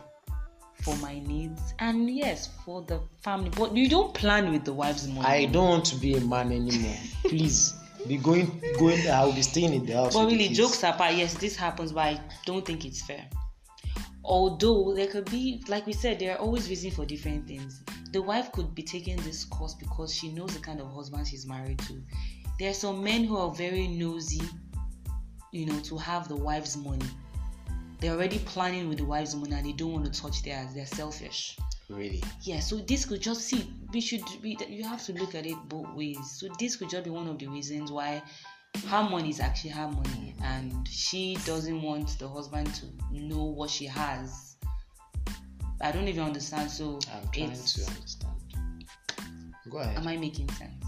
for 0.81 0.95
my 0.97 1.19
needs 1.19 1.73
and 1.79 2.09
yes 2.09 2.49
for 2.65 2.81
the 2.83 3.01
family. 3.21 3.51
But 3.55 3.75
you 3.75 3.89
don't 3.89 4.13
plan 4.13 4.51
with 4.51 4.65
the 4.65 4.73
wife's 4.73 5.07
money. 5.07 5.25
I 5.25 5.45
don't 5.45 5.67
want 5.67 5.85
to 5.85 5.95
be 5.95 6.15
a 6.15 6.21
man 6.21 6.51
anymore. 6.51 6.97
Please 7.25 7.75
be 8.07 8.17
going 8.17 8.61
going. 8.77 9.07
I 9.09 9.25
will 9.25 9.33
be 9.33 9.41
staying 9.41 9.73
in 9.73 9.85
the 9.85 9.93
house. 9.93 10.13
But 10.13 10.27
really, 10.27 10.49
jokes 10.49 10.83
apart, 10.83 11.15
yes, 11.15 11.33
this 11.35 11.55
happens, 11.55 11.91
but 11.91 12.01
I 12.01 12.21
don't 12.45 12.65
think 12.65 12.85
it's 12.85 13.01
fair. 13.01 13.27
Although 14.23 14.93
there 14.93 15.07
could 15.07 15.29
be, 15.31 15.63
like 15.67 15.87
we 15.87 15.93
said, 15.93 16.19
there 16.19 16.35
are 16.35 16.39
always 16.39 16.69
reasons 16.69 16.95
for 16.95 17.05
different 17.05 17.47
things. 17.47 17.83
The 18.11 18.21
wife 18.21 18.51
could 18.51 18.75
be 18.75 18.83
taking 18.83 19.17
this 19.17 19.43
course 19.43 19.73
because 19.73 20.13
she 20.13 20.31
knows 20.31 20.53
the 20.53 20.59
kind 20.59 20.79
of 20.79 20.91
husband 20.91 21.27
she's 21.27 21.47
married 21.47 21.79
to. 21.79 22.01
There 22.59 22.69
are 22.69 22.73
some 22.73 23.03
men 23.03 23.23
who 23.23 23.37
are 23.37 23.51
very 23.51 23.87
nosy, 23.87 24.41
you 25.51 25.65
know, 25.65 25.79
to 25.81 25.97
have 25.97 26.27
the 26.27 26.35
wife's 26.35 26.75
money. 26.75 27.05
They're 27.99 28.13
already 28.13 28.39
planning 28.39 28.87
with 28.87 28.99
the 28.99 29.05
wife's 29.05 29.35
money 29.35 29.53
and 29.53 29.65
they 29.65 29.73
don't 29.73 29.91
want 29.91 30.11
to 30.11 30.21
touch 30.21 30.43
theirs. 30.43 30.73
They're 30.73 30.85
selfish. 30.85 31.57
Really. 31.89 32.23
Yeah, 32.43 32.59
so 32.59 32.77
this 32.77 33.05
could 33.05 33.21
just 33.21 33.41
see 33.41 33.69
we 33.91 33.99
should 33.99 34.23
be 34.41 34.57
you 34.69 34.83
have 34.83 35.03
to 35.05 35.13
look 35.13 35.35
at 35.35 35.45
it 35.45 35.57
both 35.67 35.93
ways. 35.95 36.31
So 36.31 36.47
this 36.59 36.75
could 36.75 36.89
just 36.89 37.03
be 37.03 37.09
one 37.09 37.27
of 37.27 37.39
the 37.39 37.47
reasons 37.47 37.91
why 37.91 38.21
her 38.87 39.03
money 39.03 39.29
is 39.29 39.39
actually 39.39 39.71
her 39.71 39.87
money 39.87 40.35
and 40.43 40.87
she 40.87 41.37
doesn't 41.45 41.81
want 41.81 42.17
the 42.19 42.27
husband 42.27 42.73
to 42.75 42.85
know 43.11 43.43
what 43.43 43.69
she 43.69 43.85
has. 43.85 44.55
I 45.81 45.91
don't 45.91 46.07
even 46.07 46.23
understand. 46.23 46.71
So 46.71 46.99
I'm 47.13 47.27
trying 47.33 47.51
it's 47.51 47.73
to 47.73 47.91
understand. 47.91 48.35
Go 49.69 49.79
ahead. 49.79 49.97
am 49.97 50.07
I 50.07 50.15
making 50.15 50.49
sense? 50.51 50.85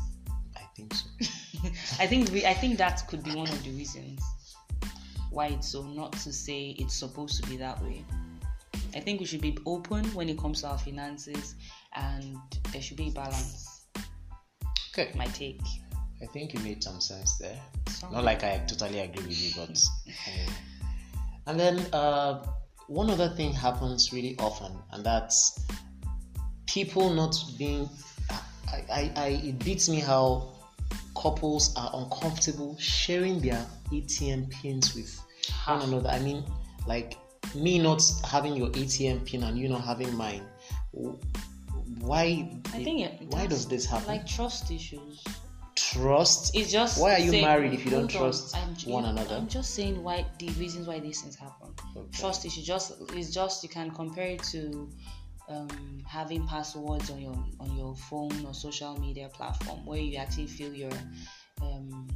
I 0.56 0.62
think 0.76 0.94
so. 0.94 1.08
I 2.00 2.08
think 2.08 2.32
we, 2.32 2.46
I 2.46 2.54
think 2.54 2.78
that 2.78 3.06
could 3.08 3.24
be 3.24 3.36
one 3.36 3.48
of 3.48 3.64
the 3.64 3.72
reasons 3.72 4.22
why 5.32 5.48
it's 5.48 5.70
so. 5.70 5.82
Not 5.84 6.14
to 6.14 6.32
say 6.32 6.76
it's 6.78 6.94
supposed 6.94 7.44
to 7.44 7.50
be 7.50 7.58
that 7.58 7.82
way. 7.82 8.06
I 8.94 9.00
think 9.00 9.20
we 9.20 9.26
should 9.26 9.42
be 9.42 9.58
open 9.66 10.06
when 10.14 10.30
it 10.30 10.38
comes 10.38 10.62
to 10.62 10.68
our 10.68 10.78
finances, 10.78 11.56
and 11.94 12.38
there 12.72 12.82
should 12.82 12.98
be 12.98 13.10
balance. 13.10 13.86
Okay. 14.92 15.12
My 15.16 15.26
take. 15.26 15.62
I 16.22 16.28
think 16.28 16.54
you 16.54 16.60
made 16.60 16.84
some 16.84 17.02
sense 17.02 17.38
there. 17.38 17.60
Not 18.12 18.24
like 18.24 18.44
I 18.44 18.62
totally 18.68 19.00
agree 19.00 19.26
with 19.26 19.42
you, 19.42 19.52
but. 19.56 19.84
uh, 20.28 20.52
and 21.48 21.60
then 21.60 21.80
uh, 21.94 22.46
one 22.88 23.10
other 23.10 23.30
thing 23.30 23.54
happens 23.54 24.12
really 24.14 24.36
often, 24.38 24.74
and 24.92 25.04
that's 25.04 25.66
people 26.68 27.10
not 27.14 27.36
being. 27.58 27.90
I, 28.70 28.84
I, 28.92 29.12
I 29.16 29.28
it 29.44 29.60
beats 29.64 29.90
me 29.90 30.00
how 30.00 30.54
couples 31.16 31.74
are 31.76 31.92
uncomfortable 31.94 32.78
sharing 32.80 33.40
their 33.42 33.66
ATM 33.92 34.50
pins 34.50 34.96
with 34.96 35.20
one 35.66 35.82
another. 35.82 36.10
I 36.10 36.20
mean, 36.20 36.44
like 36.88 37.18
me 37.56 37.80
not 37.80 38.02
having 38.26 38.56
your 38.56 38.70
ATM 38.70 39.26
pin 39.26 39.44
and 39.44 39.58
you 39.58 39.68
not 39.70 39.82
having 39.84 40.14
mine. 40.16 40.44
Why? 42.00 42.50
I 42.74 42.84
think 42.84 43.02
it, 43.02 43.22
Why 43.30 43.48
does 43.48 43.68
this 43.68 43.86
happen? 43.86 44.08
Like 44.08 44.26
trust 44.26 44.72
issues. 44.72 45.24
trust. 45.76 46.56
It's 46.56 46.72
just. 46.72 47.02
Why 47.02 47.16
are 47.16 47.20
you 47.20 47.32
saying- 47.32 47.44
married 47.44 47.74
if 47.74 47.86
you 47.86 47.92
don't 47.92 48.12
Hold 48.12 48.24
on, 48.26 48.32
trust 48.32 48.58
I'm 48.58 48.76
one 48.92 49.06
another? 49.06 49.36
I'm 49.36 49.48
just 49.48 49.74
saying 49.76 50.02
why 50.04 50.26
the 50.40 50.50
reasons 50.52 50.88
why 50.88 51.00
these 51.00 51.22
things 51.22 51.36
happen. 51.36 51.70
Okay. 51.96 52.08
Trust 52.18 52.46
issue 52.46 52.62
just 52.62 52.94
it's 53.14 53.32
just 53.34 53.64
you 53.64 53.70
can 53.70 53.92
compare 53.92 54.28
it 54.28 54.44
to 54.44 54.90
um, 55.52 56.04
having 56.08 56.48
passwords 56.48 57.10
on 57.10 57.22
your 57.22 57.36
on 57.60 57.76
your 57.78 57.96
phone 57.96 58.46
or 58.46 58.54
social 58.54 59.00
media 59.00 59.30
platform 59.30 59.86
where 59.86 60.00
you 60.00 60.18
actually 60.18 60.48
feel 60.48 60.74
you're 60.74 60.90
um, 61.62 62.08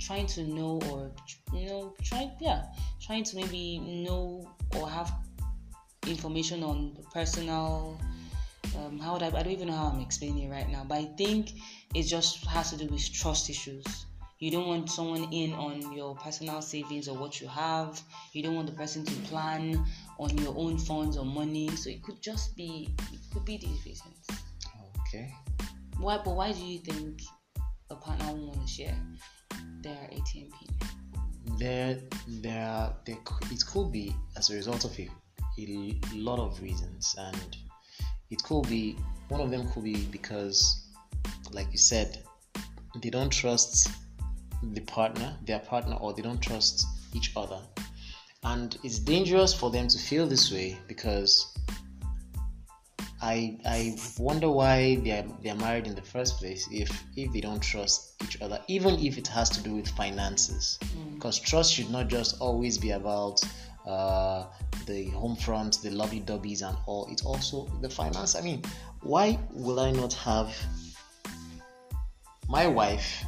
trying 0.00 0.26
to 0.26 0.42
know 0.44 0.80
or 0.90 1.10
you 1.52 1.66
know 1.66 1.94
trying 2.02 2.30
yeah 2.40 2.64
trying 3.00 3.24
to 3.24 3.36
maybe 3.36 3.78
know 3.78 4.48
or 4.76 4.88
have 4.88 5.12
information 6.06 6.62
on 6.62 6.96
personal 7.12 8.00
um, 8.76 8.98
how 8.98 9.14
would 9.14 9.22
I, 9.22 9.28
I 9.28 9.42
don't 9.42 9.52
even 9.52 9.68
know 9.68 9.76
how 9.76 9.86
I'm 9.86 10.00
explaining 10.00 10.44
it 10.44 10.50
right 10.50 10.68
now, 10.68 10.84
but 10.88 10.98
I 10.98 11.04
think 11.16 11.52
it 11.94 12.04
just 12.04 12.44
has 12.46 12.70
to 12.70 12.76
do 12.76 12.86
with 12.86 13.12
trust 13.12 13.50
issues. 13.50 13.84
You 14.38 14.50
don't 14.50 14.66
want 14.66 14.88
someone 14.88 15.24
in 15.32 15.52
on 15.52 15.92
your 15.92 16.14
personal 16.16 16.62
savings 16.62 17.08
or 17.08 17.16
what 17.16 17.40
you 17.40 17.48
have. 17.48 18.00
You 18.32 18.42
don't 18.42 18.54
want 18.54 18.68
the 18.68 18.72
person 18.72 19.04
to 19.04 19.12
plan 19.28 19.84
on 20.20 20.36
your 20.38 20.54
own 20.56 20.76
funds 20.78 21.16
or 21.16 21.24
money. 21.24 21.68
So 21.70 21.90
it 21.90 22.02
could 22.02 22.20
just 22.20 22.54
be, 22.54 22.94
it 23.12 23.20
could 23.32 23.44
be 23.44 23.56
these 23.56 23.84
reasons. 23.84 24.26
Okay. 25.00 25.32
Why? 25.98 26.20
But 26.24 26.36
why 26.36 26.52
do 26.52 26.64
you 26.64 26.78
think 26.78 27.22
a 27.90 27.96
partner 27.96 28.26
won't 28.26 28.48
want 28.48 28.66
to 28.66 28.68
share 28.68 28.96
their 29.80 30.08
ATM 30.12 30.50
pin? 30.52 30.88
There, 31.58 31.98
there, 32.28 32.92
there. 33.06 33.18
It 33.50 33.66
could 33.66 33.90
be 33.90 34.14
as 34.36 34.50
a 34.50 34.54
result 34.54 34.84
of 34.84 34.98
a, 34.98 35.08
a 35.58 35.98
lot 36.14 36.38
of 36.38 36.62
reasons, 36.62 37.16
and 37.18 37.56
it 38.30 38.42
could 38.44 38.68
be 38.68 38.96
one 39.28 39.40
of 39.40 39.50
them 39.50 39.68
could 39.72 39.84
be 39.84 40.04
because, 40.06 40.86
like 41.52 41.66
you 41.72 41.78
said, 41.78 42.22
they 43.02 43.10
don't 43.10 43.30
trust 43.30 43.90
the 44.62 44.80
partner, 44.82 45.36
their 45.46 45.60
partner, 45.60 45.96
or 45.96 46.12
they 46.12 46.22
don't 46.22 46.40
trust 46.40 46.84
each 47.14 47.32
other, 47.36 47.60
and 48.44 48.78
it's 48.82 48.98
dangerous 48.98 49.52
for 49.52 49.70
them 49.70 49.86
to 49.88 49.98
feel 49.98 50.26
this 50.26 50.50
way 50.50 50.78
because 50.88 51.56
I 53.22 53.58
I 53.66 53.96
wonder 54.18 54.50
why 54.50 54.96
they're 54.96 55.26
they're 55.42 55.54
married 55.54 55.86
in 55.86 55.94
the 55.94 56.02
first 56.02 56.38
place 56.38 56.66
if 56.72 56.90
if 57.16 57.32
they 57.32 57.40
don't 57.40 57.60
trust 57.60 58.14
each 58.24 58.40
other, 58.40 58.60
even 58.66 58.98
if 58.98 59.18
it 59.18 59.26
has 59.28 59.50
to 59.50 59.62
do 59.62 59.74
with 59.74 59.88
finances. 59.88 60.78
Because 61.14 61.38
trust 61.38 61.74
should 61.74 61.90
not 61.90 62.08
just 62.08 62.40
always 62.40 62.78
be 62.78 62.92
about 62.92 63.42
uh, 63.86 64.46
the 64.86 65.10
home 65.10 65.36
front, 65.36 65.82
the 65.82 65.90
lovey 65.90 66.20
dovey's, 66.20 66.62
and 66.62 66.76
all. 66.86 67.06
It's 67.10 67.24
also 67.24 67.66
the 67.82 67.90
finance. 67.90 68.34
I 68.36 68.40
mean, 68.40 68.62
why 69.02 69.38
will 69.52 69.80
I 69.80 69.90
not 69.90 70.14
have 70.14 70.56
my 72.48 72.66
wife 72.66 73.22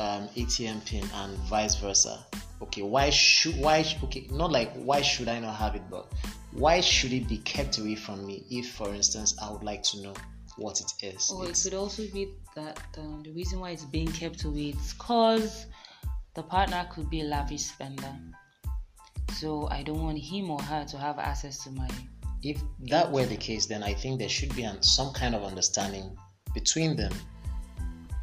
um, 0.00 0.28
ATM 0.34 0.84
pin 0.84 1.08
and 1.14 1.36
vice 1.48 1.76
versa? 1.76 2.26
Okay, 2.62 2.82
why 2.82 3.10
should 3.10 3.58
why 3.58 3.84
okay 4.04 4.26
not 4.30 4.50
like 4.50 4.72
why 4.74 5.02
should 5.02 5.28
I 5.28 5.40
not 5.40 5.56
have 5.56 5.74
it, 5.74 5.82
but 5.90 6.12
why 6.52 6.80
should 6.80 7.12
it 7.12 7.28
be 7.28 7.38
kept 7.38 7.78
away 7.78 7.96
from 7.96 8.26
me 8.26 8.44
if, 8.50 8.70
for 8.72 8.94
instance, 8.94 9.36
I 9.42 9.50
would 9.50 9.62
like 9.62 9.82
to 9.84 10.00
know 10.00 10.14
what 10.56 10.80
it 10.80 11.14
is? 11.14 11.30
Or 11.30 11.46
it 11.46 11.60
could 11.62 11.74
also 11.74 12.02
be 12.12 12.32
that 12.54 12.80
um, 12.96 13.22
the 13.22 13.32
reason 13.32 13.60
why 13.60 13.70
it's 13.70 13.84
being 13.84 14.06
kept 14.08 14.44
away 14.44 14.70
is 14.70 14.94
because 14.94 15.66
the 16.34 16.42
partner 16.42 16.88
could 16.90 17.10
be 17.10 17.20
a 17.20 17.24
lavish 17.24 17.64
spender. 17.64 18.14
So 19.34 19.68
I 19.70 19.82
don't 19.82 20.02
want 20.02 20.18
him 20.18 20.50
or 20.50 20.62
her 20.62 20.84
to 20.86 20.98
have 20.98 21.18
access 21.18 21.62
to 21.64 21.70
my. 21.72 21.88
if 22.42 22.58
that 22.88 23.12
were 23.12 23.26
the 23.26 23.36
case, 23.36 23.66
then 23.66 23.82
I 23.82 23.92
think 23.92 24.18
there 24.18 24.30
should 24.30 24.54
be 24.56 24.62
an, 24.62 24.82
some 24.82 25.12
kind 25.12 25.34
of 25.34 25.42
understanding 25.42 26.16
between 26.54 26.96
them. 26.96 27.12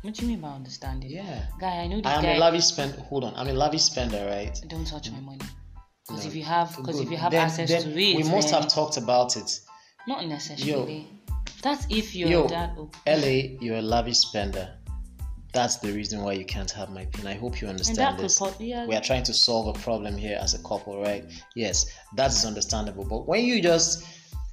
What 0.03 0.15
do 0.15 0.21
you 0.25 0.31
mean 0.31 0.41
by 0.41 0.49
understanding? 0.49 1.09
Yeah. 1.09 1.45
Guy, 1.61 1.77
I 1.83 1.87
know 1.87 1.97
this 2.01 2.05
I 2.05 2.15
am 2.15 2.23
guy. 2.23 2.33
a 2.33 2.37
lavish 2.39 2.65
spender. 2.65 2.99
Hold 3.09 3.23
on, 3.23 3.33
I'm 3.37 3.47
a 3.47 3.53
lavish 3.53 3.83
spender, 3.83 4.25
right? 4.29 4.53
Don't 4.67 4.85
touch 4.85 5.09
my 5.11 5.19
money. 5.21 5.39
Because 6.05 6.25
No. 6.25 6.29
if 6.29 6.35
you 6.35 6.43
have, 6.43 6.75
because 6.75 6.99
if 6.99 7.09
you 7.09 7.15
have 7.15 7.31
Then- 7.31 7.45
access 7.45 7.69
then 7.69 7.83
to 7.83 7.89
it, 7.91 8.17
we 8.17 8.23
must 8.23 8.49
then- 8.49 8.61
have 8.63 8.69
talked 8.69 8.97
about 8.97 9.37
it. 9.37 9.59
Not 10.05 10.27
necessarily. 10.27 11.07
That's 11.61 11.85
if 11.89 12.13
you're 12.13 12.29
Yo, 12.29 12.47
that. 12.47 12.71
open. 12.77 12.99
LA, 13.07 13.57
you're 13.61 13.77
a 13.77 13.81
lavish 13.81 14.17
spender. 14.17 14.77
That's 15.53 15.77
the 15.77 15.93
reason 15.93 16.21
why 16.23 16.33
you 16.33 16.43
can't 16.43 16.69
have 16.71 16.89
my 16.89 17.05
pin. 17.05 17.25
I 17.25 17.35
hope 17.35 17.61
you 17.61 17.69
understand 17.69 18.19
this. 18.19 18.41
yeah. 18.59 18.85
We 18.85 18.95
are 18.95 19.01
trying 19.01 19.23
to 19.23 19.33
solve 19.33 19.67
a 19.73 19.79
problem 19.79 20.17
here 20.17 20.37
as 20.41 20.53
a 20.53 20.59
couple, 20.63 20.99
right? 21.01 21.23
Yes, 21.55 21.85
that 22.17 22.31
is 22.31 22.43
understandable. 22.43 23.05
But 23.05 23.27
when 23.27 23.45
you 23.45 23.61
just 23.61 24.03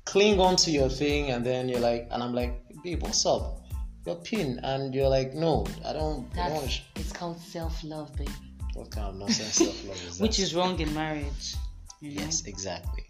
cling 0.04 0.38
on 0.38 0.54
to 0.56 0.70
your 0.70 0.88
thing 0.88 1.30
and 1.30 1.44
then 1.44 1.68
you're 1.68 1.80
like, 1.80 2.06
and 2.12 2.22
I'm 2.22 2.34
like, 2.34 2.62
babe, 2.84 3.02
what's 3.02 3.26
up? 3.26 3.62
Your 4.06 4.16
pin, 4.16 4.60
and 4.62 4.94
you're 4.94 5.08
like, 5.08 5.34
no, 5.34 5.66
I 5.84 5.92
don't. 5.92 6.26
I 6.38 6.48
don't 6.48 6.52
want 6.52 6.64
That's 6.64 6.64
to. 6.64 6.70
Sh- 6.70 6.82
it's 6.96 7.12
called 7.12 7.38
self-love, 7.38 8.16
baby. 8.16 8.32
what 8.74 8.90
kind 8.90 9.08
of 9.08 9.14
nonsense 9.16 9.54
self 9.54 9.84
love 9.86 10.02
is 10.06 10.18
that? 10.18 10.22
Which 10.22 10.38
is 10.38 10.54
wrong 10.54 10.78
in 10.80 10.92
marriage. 10.94 11.54
You 12.00 12.14
know? 12.14 12.22
yes, 12.22 12.46
exactly. 12.46 13.04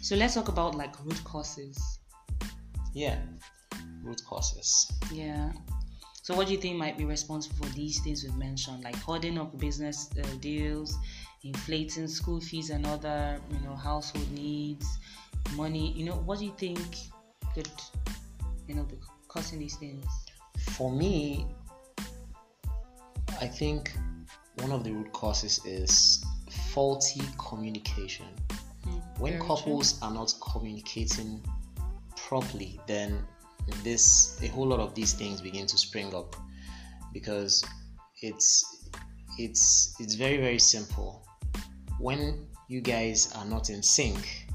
So 0.00 0.16
let's 0.16 0.34
talk 0.34 0.48
about 0.48 0.74
like 0.74 0.94
root 1.04 1.22
causes. 1.24 1.78
Yeah, 2.94 3.18
root 4.02 4.22
causes. 4.26 4.90
Yeah. 5.12 5.52
So 6.22 6.34
what 6.34 6.46
do 6.46 6.52
you 6.52 6.58
think 6.58 6.76
might 6.78 6.96
be 6.96 7.04
responsible 7.04 7.66
for 7.66 7.72
these 7.74 8.00
things 8.00 8.22
we've 8.22 8.36
mentioned, 8.36 8.84
like 8.84 8.96
hoarding 8.96 9.38
of 9.38 9.58
business 9.58 10.08
uh, 10.18 10.26
deals, 10.40 10.96
inflating 11.42 12.06
school 12.06 12.40
fees 12.40 12.70
and 12.70 12.86
other, 12.86 13.40
you 13.50 13.58
know, 13.66 13.74
household 13.74 14.30
needs, 14.30 14.86
money? 15.56 15.92
You 15.92 16.06
know, 16.06 16.14
what 16.14 16.38
do 16.38 16.46
you 16.46 16.54
think 16.56 16.78
could, 17.54 17.68
you 18.68 18.76
know, 18.76 18.84
be 18.84 18.96
causing 19.32 19.58
these 19.58 19.76
things? 19.76 20.04
For 20.76 20.92
me, 20.92 21.46
I 23.40 23.46
think 23.46 23.92
one 24.58 24.72
of 24.72 24.84
the 24.84 24.92
root 24.92 25.12
causes 25.12 25.60
is 25.64 26.24
faulty 26.72 27.22
communication. 27.38 28.26
Mm, 28.86 29.18
when 29.18 29.40
couples 29.40 29.98
are 30.02 30.12
not 30.12 30.34
communicating 30.52 31.42
properly, 32.16 32.78
then 32.86 33.24
this 33.82 34.38
a 34.42 34.48
whole 34.48 34.66
lot 34.66 34.80
of 34.80 34.94
these 34.94 35.12
things 35.12 35.40
begin 35.40 35.66
to 35.66 35.78
spring 35.78 36.14
up 36.14 36.36
because 37.12 37.64
it's 38.20 38.88
it's 39.38 39.94
it's 39.98 40.14
very 40.14 40.36
very 40.36 40.58
simple. 40.58 41.26
When 41.98 42.46
you 42.68 42.80
guys 42.80 43.32
are 43.36 43.44
not 43.44 43.70
in 43.70 43.82
sync, 43.82 44.46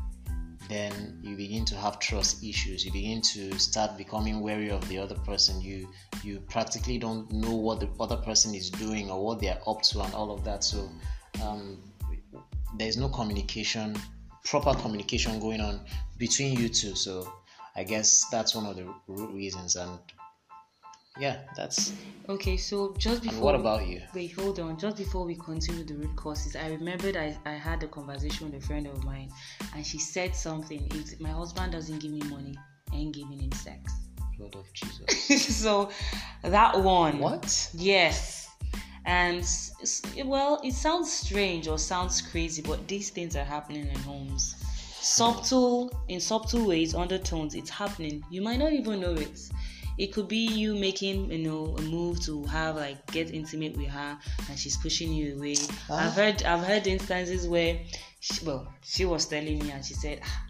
then 0.70 1.20
you 1.22 1.36
begin 1.36 1.66
to 1.66 1.76
have 1.76 2.00
trust 2.00 2.44
issues. 2.44 2.86
You 2.86 2.92
begin 2.92 3.22
to 3.34 3.58
start 3.58 3.98
becoming 3.98 4.42
wary 4.42 4.70
of 4.70 4.88
the 4.90 4.98
other 4.98 5.16
person. 5.16 5.62
You 5.62 5.90
you 6.24 6.40
practically 6.42 6.98
don't 6.98 7.32
know 7.32 7.56
what 7.56 7.80
the 7.80 7.90
other 8.00 8.18
person 8.18 8.54
is 8.54 8.70
doing 8.70 9.10
or 9.10 9.24
what 9.24 9.40
they 9.40 9.50
are 9.50 9.62
up 9.68 9.82
to 9.84 10.02
and 10.02 10.14
all 10.14 10.32
of 10.32 10.44
that. 10.44 10.64
So 10.64 10.90
um, 11.44 11.82
there's 12.78 12.98
no 12.98 13.10
communication, 13.10 13.96
proper 14.44 14.74
communication 14.74 15.40
going 15.40 15.62
on 15.62 15.80
between 16.18 16.60
you 16.60 16.70
two. 16.70 16.96
So 16.96 17.32
I 17.76 17.84
guess 17.84 18.26
that's 18.32 18.56
one 18.56 18.66
of 18.66 18.76
the 18.76 18.86
reasons. 19.08 19.76
And 19.76 20.00
yeah, 21.20 21.40
that's. 21.56 21.94
Okay, 22.30 22.58
so 22.58 22.94
just 22.98 23.24
before. 23.24 23.42
What 23.42 23.56
about 23.56 23.88
you? 23.88 24.02
Wait, 24.14 24.34
hold 24.34 24.60
on. 24.60 24.78
Just 24.78 24.98
before 24.98 25.26
we 25.26 25.36
continue 25.36 25.84
the 25.84 25.96
root 25.96 26.16
causes, 26.16 26.56
I 26.56 26.70
remembered 26.70 27.16
I, 27.16 27.38
I 27.46 27.52
had 27.52 27.84
a 27.84 27.88
conversation 27.88 28.52
with 28.52 28.62
a 28.62 28.66
friend 28.66 28.86
of 28.88 29.04
mine, 29.04 29.30
and 29.76 29.86
she 29.86 29.98
said 29.98 30.36
something. 30.36 30.88
If 30.92 31.20
my 31.20 31.30
husband 31.30 31.72
doesn't 31.72 32.00
give 32.00 32.12
me 32.12 32.22
money, 32.30 32.56
I 32.92 32.98
ain't 32.98 33.16
giving 33.16 33.40
him 33.40 33.52
sex. 33.54 33.94
Blood 34.38 34.56
of 34.56 34.72
Jesus. 34.74 35.58
so 35.58 35.90
that 36.44 36.80
one. 36.80 37.20
What? 37.20 37.70
Yes. 37.74 38.50
And 39.06 39.50
well, 40.26 40.60
it 40.66 40.74
sounds 40.74 41.12
strange 41.12 41.70
or 41.70 41.78
sounds 41.78 42.22
crazy, 42.22 42.62
but 42.62 42.86
these 42.90 43.10
things 43.10 43.38
are 43.38 43.46
happening 43.46 43.88
in 43.88 43.96
homes. 44.00 44.56
Hmm. 44.60 44.64
Subtle, 45.02 46.04
in 46.10 46.20
subtle 46.20 46.68
ways, 46.68 46.94
undertones, 46.94 47.56
it's 47.56 47.70
happening. 47.70 48.22
You 48.30 48.42
might 48.42 48.60
not 48.60 48.74
even 48.74 49.00
know 49.00 49.14
it. 49.14 49.40
It 49.98 50.14
could 50.14 50.28
be 50.28 50.46
you 50.46 50.76
making, 50.76 51.32
you 51.32 51.40
know, 51.40 51.76
a 51.78 51.82
move 51.82 52.22
to 52.26 52.44
have 52.46 52.76
like 52.76 53.06
get 53.12 53.32
intimate 53.34 53.76
with 53.78 53.88
her, 53.88 54.18
and 54.50 54.60
she's 54.60 54.78
pushing 54.78 55.12
you 55.12 55.36
away. 55.38 55.56
I've 55.90 56.14
heard, 56.14 56.44
I've 56.44 56.64
heard 56.66 56.86
instances 56.88 57.48
where, 57.48 57.80
she, 58.20 58.46
well, 58.46 58.72
she 58.84 59.06
was 59.06 59.26
telling 59.26 59.60
me, 59.60 59.72
and 59.72 59.84
she 59.84 59.96
said, 59.96 60.22
"Ah, 60.24 60.46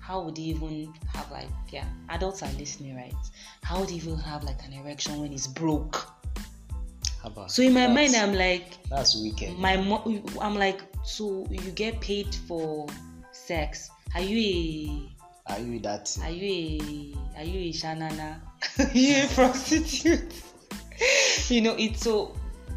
how 0.00 0.22
would 0.22 0.36
you 0.36 0.54
even 0.56 0.92
have 1.14 1.30
like, 1.30 1.48
yeah, 1.70 1.84
adults 2.08 2.42
are 2.42 2.50
listening, 2.58 2.96
right? 2.96 3.14
How 3.62 3.78
would 3.80 3.90
you 3.90 3.96
even 3.96 4.16
have 4.18 4.42
like 4.42 4.60
an 4.64 4.72
erection 4.72 5.20
when 5.20 5.32
it's 5.32 5.46
broke? 5.46 6.08
How 7.22 7.28
about 7.28 7.50
So 7.52 7.62
in 7.62 7.74
my 7.74 7.86
mind, 7.86 8.16
I'm 8.16 8.34
like, 8.34 8.82
that's 8.88 9.14
wicked. 9.22 9.56
my 9.58 9.76
mo- 9.76 10.22
I'm 10.40 10.56
like, 10.56 10.80
so 11.04 11.46
you 11.50 11.70
get 11.72 12.00
paid 12.00 12.34
for 12.48 12.88
sex? 13.30 13.90
Are 14.14 14.20
you 14.20 14.38
a? 15.48 15.52
Are 15.52 15.60
you 15.60 15.78
that? 15.80 16.16
are 16.22 16.30
you 16.30 16.46
a 16.46 17.38
are 17.38 17.44
you 17.44 17.70
a 17.70 17.72
shanana? 17.72 18.40
you 18.92 19.24
a 19.24 19.28
prostitute? 19.28 20.32
you 21.48 21.60
know, 21.60 21.74
it's 21.78 22.02
so 22.02 22.36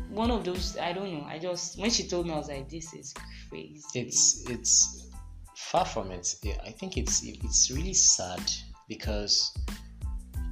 one 0.09 0.31
of 0.31 0.43
those. 0.43 0.77
I 0.77 0.93
don't 0.93 1.13
know. 1.13 1.25
I 1.27 1.39
just 1.39 1.79
when 1.79 1.89
she 1.89 2.07
told 2.07 2.27
me, 2.27 2.33
I 2.33 2.37
was 2.37 2.49
like, 2.49 2.69
this 2.69 2.93
is 2.93 3.13
crazy. 3.49 3.83
it's 3.95 4.49
it's 4.49 5.03
far 5.55 5.85
from 5.85 6.11
it 6.11 6.35
i 6.65 6.69
think 6.69 6.97
it's 6.97 7.23
it's 7.23 7.71
really 7.71 7.93
sad 7.93 8.41
because 8.87 9.55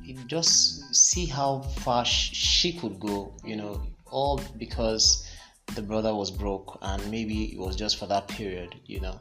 you 0.04 0.16
just 0.26 0.96
see 0.96 1.26
how 1.26 1.62
far 1.62 2.04
sh- 2.04 2.34
she 2.34 2.74
could 2.74 3.00
go 3.00 3.32
you 3.44 3.56
know 3.56 3.82
all 4.10 4.42
because 4.58 5.28
the 5.76 5.82
brother 5.82 6.16
was 6.16 6.32
broke 6.32 6.78
and 6.82 7.12
maybe 7.12 7.54
it 7.54 7.60
was 7.60 7.76
just 7.76 7.98
for 7.98 8.08
that 8.08 8.28
period 8.28 8.74
you 8.86 9.00
know 9.00 9.20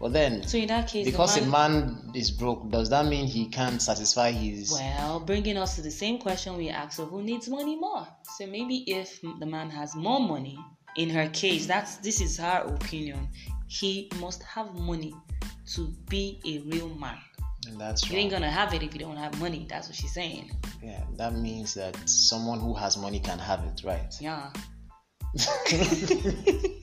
but 0.00 0.12
then 0.12 0.42
so 0.46 0.58
in 0.58 0.68
that 0.68 0.88
case, 0.88 1.04
because 1.06 1.36
man- 1.40 1.48
a 1.48 1.50
man 1.50 2.10
is 2.14 2.30
broke 2.30 2.70
does 2.70 2.88
that 2.90 3.06
mean 3.06 3.26
he 3.26 3.48
can't 3.48 3.80
satisfy 3.82 4.30
his 4.30 4.70
Well, 4.72 5.20
bringing 5.20 5.56
us 5.56 5.74
to 5.76 5.82
the 5.82 5.90
same 5.90 6.18
question 6.18 6.56
we 6.56 6.68
asked, 6.68 6.96
so 6.96 7.04
who 7.06 7.22
needs 7.22 7.48
money 7.48 7.76
more? 7.76 8.06
So 8.36 8.46
maybe 8.46 8.84
if 8.86 9.20
the 9.40 9.46
man 9.46 9.70
has 9.70 9.94
more 9.96 10.20
money, 10.20 10.58
in 10.96 11.10
her 11.10 11.28
case, 11.30 11.66
that's 11.66 11.96
this 11.96 12.20
is 12.20 12.36
her 12.38 12.62
opinion. 12.66 13.28
He 13.66 14.10
must 14.20 14.42
have 14.44 14.72
money 14.74 15.12
to 15.74 15.92
be 16.08 16.40
a 16.46 16.58
real 16.70 16.88
man. 16.94 17.18
and 17.66 17.78
that's 17.80 18.04
right. 18.04 18.12
You 18.12 18.18
ain't 18.20 18.30
gonna 18.30 18.50
have 18.50 18.72
it 18.72 18.82
if 18.82 18.94
you 18.94 19.00
don't 19.00 19.16
have 19.16 19.38
money. 19.40 19.66
That's 19.68 19.88
what 19.88 19.96
she's 19.96 20.14
saying. 20.14 20.50
yeah 20.82 21.02
that 21.16 21.34
means 21.34 21.74
that 21.74 21.94
someone 22.08 22.60
who 22.60 22.72
has 22.72 22.96
money 22.96 23.18
can 23.20 23.38
have 23.38 23.60
it 23.70 23.82
right 23.84 24.14
Yeah. 24.20 24.50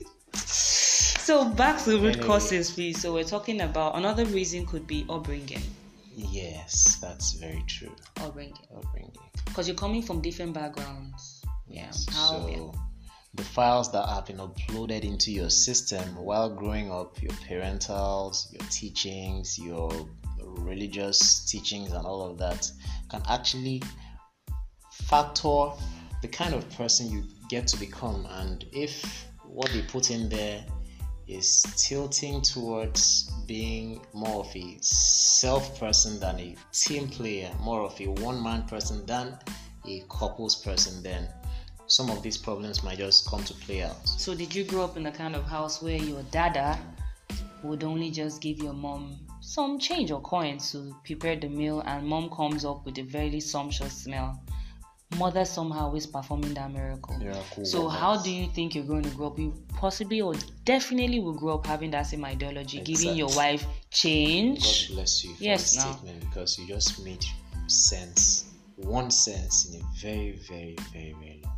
So 1.26 1.44
back 1.44 1.82
to 1.82 1.98
root 1.98 2.18
Anyway. 2.18 2.24
causes, 2.24 2.70
please. 2.70 3.00
So 3.00 3.12
we're 3.12 3.24
talking 3.24 3.62
about 3.62 3.96
another 3.96 4.24
reason 4.26 4.64
could 4.64 4.86
be 4.86 5.04
upbringing. 5.10 5.64
yes 6.14 6.98
that's 7.00 7.32
very 7.32 7.64
true 7.66 7.96
Upbringing. 8.20 8.54
upbringing 8.76 9.10
Because 9.44 9.66
you're 9.66 9.76
coming 9.76 10.02
from 10.02 10.20
different 10.20 10.52
backgrounds. 10.54 11.42
Yeah. 11.68 11.86
How, 12.12 12.28
so 12.28 12.48
yeah. 12.48 12.80
the 13.34 13.42
files 13.42 13.90
that 13.90 14.06
have 14.08 14.26
been 14.26 14.36
uploaded 14.36 15.02
into 15.02 15.32
your 15.32 15.50
system 15.50 16.04
while 16.14 16.48
growing 16.48 16.92
up, 16.92 17.20
your 17.20 17.32
parentals, 17.48 18.52
your 18.52 18.62
teachings, 18.70 19.58
your 19.58 19.90
religious 20.38 21.44
teachings, 21.50 21.90
and 21.90 22.06
all 22.06 22.22
of 22.30 22.38
that 22.38 22.70
can 23.10 23.22
actually 23.28 23.82
factor 24.92 25.70
the 26.22 26.28
kind 26.28 26.54
of 26.54 26.70
person 26.78 27.10
you 27.10 27.24
get 27.48 27.66
to 27.66 27.76
become. 27.80 28.28
And 28.30 28.64
if 28.72 29.26
what 29.42 29.72
they 29.72 29.82
put 29.82 30.12
in 30.12 30.28
there 30.28 30.64
is 31.28 31.62
tilting 31.76 32.40
towards 32.40 33.30
being 33.46 34.00
more 34.12 34.44
of 34.44 34.56
a 34.56 34.76
self 34.80 35.78
person 35.78 36.20
than 36.20 36.38
a 36.38 36.56
team 36.72 37.08
player, 37.08 37.50
more 37.60 37.82
of 37.82 38.00
a 38.00 38.06
one 38.06 38.42
man 38.42 38.62
person 38.64 39.04
than 39.06 39.38
a 39.86 40.02
couples 40.08 40.56
person, 40.56 41.02
then 41.02 41.28
some 41.86 42.10
of 42.10 42.22
these 42.22 42.36
problems 42.36 42.82
might 42.82 42.98
just 42.98 43.28
come 43.28 43.42
to 43.44 43.54
play 43.54 43.82
out. 43.82 44.08
So 44.08 44.34
did 44.34 44.54
you 44.54 44.64
grow 44.64 44.84
up 44.84 44.96
in 44.96 45.06
a 45.06 45.12
kind 45.12 45.36
of 45.36 45.44
house 45.44 45.82
where 45.82 45.96
your 45.96 46.22
dada 46.30 46.78
would 47.62 47.84
only 47.84 48.10
just 48.10 48.40
give 48.40 48.58
your 48.58 48.72
mom 48.72 49.18
some 49.40 49.78
change 49.78 50.10
or 50.10 50.20
coins 50.20 50.72
to 50.72 50.94
prepare 51.04 51.36
the 51.36 51.48
meal 51.48 51.80
and 51.86 52.06
mom 52.06 52.30
comes 52.30 52.64
up 52.64 52.84
with 52.84 52.98
a 52.98 53.02
very 53.02 53.40
sumptuous 53.40 53.92
smell? 53.92 54.40
Mother 55.18 55.44
somehow 55.44 55.94
is 55.94 56.06
performing 56.06 56.54
that 56.54 56.70
miracle. 56.72 57.16
Miracle 57.18 57.64
So 57.64 57.84
workers. 57.84 57.98
how 57.98 58.22
do 58.22 58.30
you 58.30 58.48
think 58.48 58.74
you're 58.74 58.84
going 58.84 59.04
to 59.04 59.10
grow 59.10 59.28
up? 59.28 59.38
You 59.38 59.54
possibly 59.68 60.20
or 60.20 60.34
definitely 60.64 61.20
will 61.20 61.34
grow 61.34 61.54
up 61.54 61.66
having 61.66 61.90
that 61.92 62.02
same 62.02 62.24
ideology, 62.24 62.80
giving 62.80 63.16
your 63.16 63.34
wife 63.36 63.64
change. 63.90 64.88
God 64.88 64.94
bless 64.96 65.24
you 65.24 65.34
for 65.34 65.44
Yes, 65.44 65.74
the 65.74 65.80
statement 65.80 66.20
because 66.20 66.58
you 66.58 66.66
just 66.66 67.02
made 67.04 67.24
sense, 67.68 68.52
one 68.76 69.10
sense 69.10 69.72
in 69.72 69.80
a 69.80 69.84
very, 70.00 70.38
very, 70.48 70.76
very, 70.92 71.14
very 71.20 71.40
long. 71.44 71.55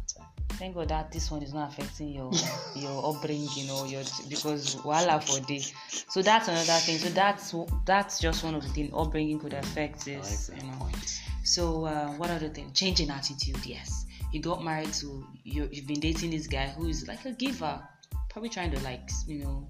Thank 0.51 0.75
God 0.75 0.89
that 0.89 1.13
this 1.13 1.31
one 1.31 1.43
is 1.43 1.55
not 1.55 1.71
affecting 1.71 2.09
your 2.09 2.33
your 2.75 3.15
upbringing 3.15 3.71
or 3.71 3.87
your 3.87 4.03
because 4.29 4.75
voila 4.75 5.19
for 5.21 5.41
this. 5.47 5.73
So 6.09 6.23
that's 6.23 6.49
another 6.49 6.79
thing. 6.81 6.99
So 6.99 7.09
that's 7.11 7.55
that's 7.85 8.19
just 8.19 8.45
one 8.45 8.55
of 8.55 8.63
the 8.63 8.69
things 8.71 8.93
upbringing 8.95 9.39
could 9.39 9.55
affect 9.55 10.09
I 10.09 10.13
like 10.13 10.23
this. 10.23 10.51
You 10.55 10.69
know. 10.69 10.77
point. 10.79 11.21
So 11.45 11.85
uh, 11.85 12.09
what 12.13 12.31
other 12.31 12.49
thing? 12.49 12.73
Changing 12.73 13.11
attitude. 13.11 13.65
Yes, 13.65 14.07
you 14.33 14.41
got 14.41 14.65
married 14.65 14.93
to 14.95 15.27
you. 15.45 15.69
You've 15.71 15.87
been 15.87 16.01
dating 16.01 16.31
this 16.31 16.47
guy 16.47 16.69
who 16.69 16.89
is 16.89 17.07
like 17.07 17.25
a 17.25 17.33
giver, 17.33 17.81
probably 18.29 18.51
trying 18.51 18.71
to 18.73 18.81
like 18.81 19.09
you 19.27 19.45
know 19.45 19.69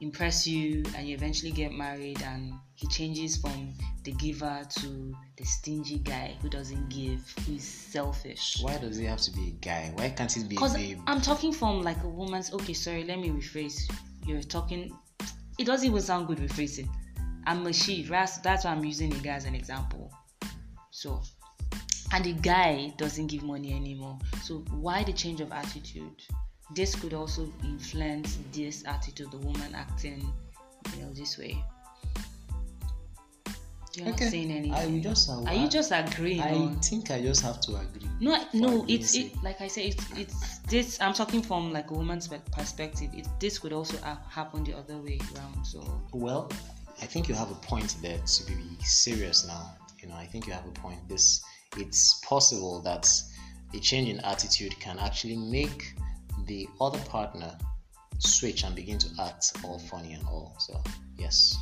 impress 0.00 0.46
you, 0.46 0.82
and 0.96 1.08
you 1.08 1.14
eventually 1.14 1.52
get 1.52 1.72
married, 1.72 2.22
and 2.22 2.54
he 2.74 2.86
changes 2.88 3.36
from 3.36 3.72
the 4.04 4.12
giver 4.12 4.62
to 4.80 5.14
the 5.36 5.44
stingy 5.44 5.98
guy 5.98 6.34
who 6.42 6.48
doesn't 6.48 6.88
give, 6.88 7.20
who 7.46 7.54
is 7.54 7.64
selfish. 7.64 8.58
Why 8.60 8.78
does 8.78 8.98
it 8.98 9.06
have 9.06 9.20
to 9.22 9.30
be 9.32 9.48
a 9.48 9.64
guy? 9.64 9.92
Why 9.94 10.10
can't 10.10 10.34
it 10.36 10.48
be 10.48 10.56
a 10.56 10.58
Because 10.58 10.74
babe? 10.74 11.00
I'm 11.06 11.20
talking 11.20 11.52
from 11.52 11.82
like 11.82 12.02
a 12.02 12.08
woman's. 12.08 12.52
Okay, 12.52 12.72
sorry, 12.72 13.04
let 13.04 13.18
me 13.18 13.30
rephrase. 13.30 13.90
You're 14.26 14.42
talking. 14.42 14.96
It 15.58 15.64
doesn't 15.64 15.86
even 15.88 16.02
sound 16.02 16.26
good 16.26 16.38
rephrasing. 16.38 16.88
I'm 17.46 17.66
a 17.66 17.72
she. 17.72 18.02
That's 18.02 18.38
that's 18.38 18.64
why 18.64 18.72
I'm 18.72 18.84
using 18.84 19.10
the 19.10 19.18
guy 19.18 19.34
as 19.34 19.44
an 19.44 19.54
example. 19.54 20.12
So, 20.90 21.22
and 22.12 22.24
the 22.24 22.32
guy 22.32 22.92
doesn't 22.96 23.28
give 23.28 23.42
money 23.42 23.72
anymore. 23.72 24.18
So 24.42 24.64
why 24.70 25.04
the 25.04 25.12
change 25.12 25.40
of 25.40 25.52
attitude? 25.52 26.22
This 26.74 26.94
could 26.94 27.14
also 27.14 27.52
influence 27.64 28.38
this 28.52 28.84
attitude. 28.86 29.30
The 29.30 29.38
woman 29.38 29.74
acting, 29.74 30.32
you 30.94 31.02
know, 31.02 31.12
this 31.12 31.38
way. 31.38 31.62
You're 33.96 34.08
not 34.08 34.18
saying 34.18 34.50
anything. 34.50 34.74
I 34.74 35.00
just 35.00 35.30
Are 35.30 35.54
you 35.54 35.68
just 35.68 35.90
agreeing? 35.90 36.42
I 36.42 36.54
or- 36.54 36.74
think 36.82 37.10
I 37.10 37.22
just 37.22 37.40
have 37.42 37.60
to 37.62 37.76
agree. 37.76 38.08
no, 38.20 38.44
no, 38.52 38.84
it's 38.88 39.14
it. 39.14 39.42
Like 39.42 39.60
I 39.62 39.68
said, 39.68 39.86
it's 39.86 40.10
it's 40.12 40.58
this. 40.68 41.00
I'm 41.00 41.14
talking 41.14 41.40
from 41.42 41.72
like 41.72 41.90
a 41.90 41.94
woman's 41.94 42.28
perspective. 42.28 43.10
It, 43.14 43.26
this 43.40 43.58
could 43.58 43.72
also 43.72 43.96
happen 44.28 44.64
the 44.64 44.74
other 44.76 44.98
way 44.98 45.18
around. 45.34 45.64
So 45.64 45.80
Well, 46.12 46.50
I 47.00 47.06
think 47.06 47.26
you 47.28 47.34
have 47.34 47.50
a 47.50 47.54
point 47.54 47.96
there 48.02 48.18
to 48.18 48.46
be 48.46 48.76
serious 48.80 49.46
now. 49.46 49.74
You 50.02 50.08
know, 50.08 50.14
I 50.16 50.26
think 50.26 50.46
you 50.46 50.52
have 50.52 50.66
a 50.66 50.72
point. 50.72 51.08
This 51.08 51.42
it's 51.78 52.20
possible 52.20 52.82
that 52.82 53.08
a 53.74 53.78
change 53.78 54.08
in 54.10 54.20
attitude 54.20 54.78
can 54.78 54.98
actually 54.98 55.36
make 55.36 55.94
the 56.46 56.68
other 56.80 56.98
partner 57.00 57.56
switch 58.18 58.64
and 58.64 58.74
begin 58.74 58.98
to 58.98 59.08
act 59.20 59.52
all 59.64 59.78
funny 59.78 60.12
and 60.14 60.24
all. 60.26 60.56
So 60.58 60.82
yes. 61.18 61.56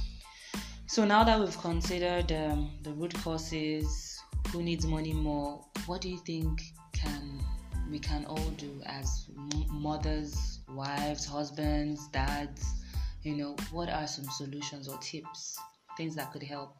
So 0.86 1.04
now 1.04 1.24
that 1.24 1.40
we've 1.40 1.58
considered 1.58 2.30
um, 2.32 2.70
the 2.82 2.92
root 2.92 3.14
causes, 3.14 4.20
who 4.48 4.62
needs 4.62 4.86
money 4.86 5.12
more, 5.12 5.64
what 5.86 6.00
do 6.00 6.08
you 6.08 6.18
think 6.18 6.60
can 6.92 7.40
we 7.90 7.98
can 7.98 8.24
all 8.26 8.50
do 8.56 8.80
as 8.86 9.26
m- 9.36 9.66
mothers, 9.68 10.60
wives, 10.68 11.26
husbands, 11.26 12.08
dads? 12.08 12.64
You 13.22 13.36
know, 13.36 13.56
what 13.72 13.88
are 13.88 14.06
some 14.06 14.26
solutions 14.26 14.86
or 14.86 14.98
tips, 14.98 15.58
things 15.96 16.14
that 16.16 16.30
could 16.32 16.42
help? 16.42 16.76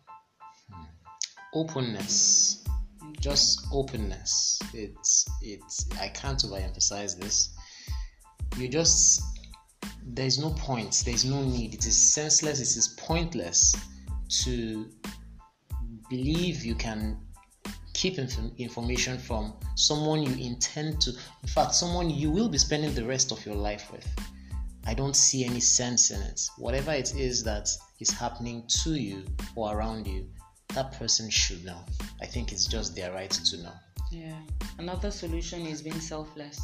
Openness, 1.54 2.62
just 3.20 3.66
openness. 3.72 4.60
It's 4.74 5.26
it's. 5.40 5.86
I 6.00 6.08
can't 6.08 6.38
overemphasize 6.38 7.18
this. 7.18 7.50
You 8.56 8.68
just 8.68 9.22
there's 10.06 10.38
no 10.38 10.50
point. 10.50 11.02
There's 11.04 11.24
no 11.24 11.42
need. 11.42 11.74
It 11.74 11.86
is 11.86 11.96
senseless. 12.14 12.60
It 12.60 12.76
is 12.78 12.88
pointless 12.98 13.74
to 14.44 14.88
believe 16.08 16.64
you 16.64 16.74
can 16.74 17.18
keep 17.94 18.18
inf- 18.18 18.38
information 18.58 19.18
from 19.18 19.54
someone 19.76 20.22
you 20.22 20.46
intend 20.46 21.00
to, 21.00 21.10
in 21.10 21.48
fact, 21.48 21.74
someone 21.74 22.10
you 22.10 22.30
will 22.30 22.48
be 22.48 22.58
spending 22.58 22.94
the 22.94 23.04
rest 23.04 23.32
of 23.32 23.44
your 23.46 23.54
life 23.54 23.90
with. 23.90 24.06
I 24.86 24.92
don't 24.92 25.16
see 25.16 25.44
any 25.44 25.60
sense 25.60 26.10
in 26.10 26.20
it. 26.20 26.40
Whatever 26.58 26.92
it 26.92 27.14
is 27.14 27.42
that 27.44 27.68
is 28.00 28.10
happening 28.10 28.64
to 28.82 28.94
you 28.94 29.24
or 29.56 29.76
around 29.76 30.06
you, 30.06 30.28
that 30.74 30.92
person 30.92 31.30
should 31.30 31.64
know. 31.64 31.80
I 32.20 32.26
think 32.26 32.52
it's 32.52 32.66
just 32.66 32.94
their 32.94 33.12
right 33.12 33.30
to 33.30 33.62
know. 33.62 33.72
Yeah. 34.10 34.36
Another 34.78 35.10
solution 35.10 35.64
is 35.66 35.80
being 35.80 36.00
selfless. 36.00 36.60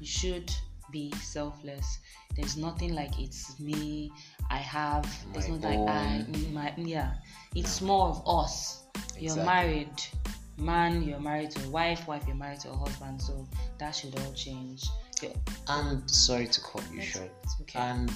You 0.00 0.06
should 0.06 0.50
be 0.94 1.10
selfless. 1.20 1.98
There's 2.36 2.56
nothing 2.56 2.94
like 2.94 3.18
it's 3.20 3.58
me, 3.58 4.12
I 4.50 4.58
have. 4.58 5.04
There's 5.32 5.48
My 5.48 5.56
not 5.56 5.70
like 5.70 5.88
I, 5.90 6.24
my 6.52 6.72
yeah. 6.76 7.14
It's 7.54 7.80
more 7.80 8.08
of 8.08 8.22
us. 8.26 8.84
You're 9.18 9.32
Exactly. 9.32 9.44
married, 9.54 10.02
man. 10.56 11.02
You're 11.02 11.20
married 11.20 11.50
to 11.52 11.66
a 11.66 11.70
wife. 11.70 12.06
Wife, 12.06 12.24
you're 12.26 12.36
married 12.36 12.60
to 12.60 12.70
a 12.70 12.76
husband. 12.76 13.20
So 13.20 13.46
that 13.78 13.90
should 13.96 14.18
all 14.20 14.32
change. 14.34 14.84
Yeah. 15.22 15.30
And 15.68 16.08
sorry 16.10 16.46
to 16.46 16.60
cut 16.60 16.84
you 16.92 17.02
short. 17.02 17.30
okay. 17.62 17.78
And 17.78 18.10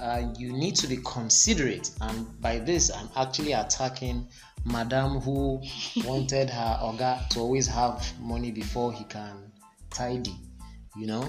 uh, 0.00 0.22
you 0.38 0.52
need 0.52 0.74
to 0.76 0.86
be 0.88 0.98
considerate. 1.04 1.90
And 2.00 2.40
by 2.40 2.58
this, 2.58 2.90
I'm 2.90 3.08
actually 3.16 3.52
attacking 3.52 4.26
Madame 4.64 5.20
who 5.20 5.60
wanted 6.04 6.50
her 6.50 6.78
Oga 6.82 7.28
to 7.30 7.40
always 7.40 7.66
have 7.68 8.04
money 8.20 8.50
before 8.50 8.92
he 8.92 9.04
can 9.04 9.52
tidy. 9.90 10.34
You 10.96 11.06
know, 11.08 11.28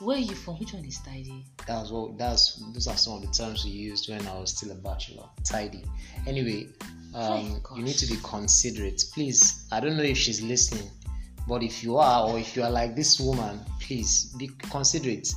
Where 0.00 0.16
are 0.16 0.20
you 0.20 0.34
from? 0.34 0.54
Which 0.58 0.72
one 0.72 0.84
is 0.84 0.98
tidy? 0.98 1.44
that's 1.66 1.90
what 1.90 2.16
that's 2.16 2.62
those 2.72 2.86
are 2.86 2.96
some 2.96 3.14
of 3.14 3.22
the 3.22 3.28
terms 3.28 3.64
we 3.64 3.70
used 3.70 4.08
when 4.08 4.26
I 4.26 4.38
was 4.38 4.56
still 4.56 4.70
a 4.72 4.74
bachelor. 4.74 5.24
Tidy. 5.44 5.84
Anyway, 6.26 6.68
um, 7.14 7.60
Oh, 7.70 7.76
you 7.76 7.82
need 7.82 7.98
to 7.98 8.06
be 8.06 8.16
considerate. 8.22 9.02
Please, 9.12 9.66
I 9.70 9.78
don't 9.80 9.96
know 9.96 10.02
if 10.02 10.16
she's 10.16 10.40
listening, 10.40 10.90
but 11.46 11.62
if 11.62 11.82
you 11.84 11.98
are, 11.98 12.28
or 12.28 12.38
if 12.38 12.56
you 12.56 12.62
are 12.62 12.70
like 12.70 12.96
this 12.96 13.20
woman, 13.20 13.60
please 13.80 14.34
be 14.38 14.48
considerate. 14.70 15.32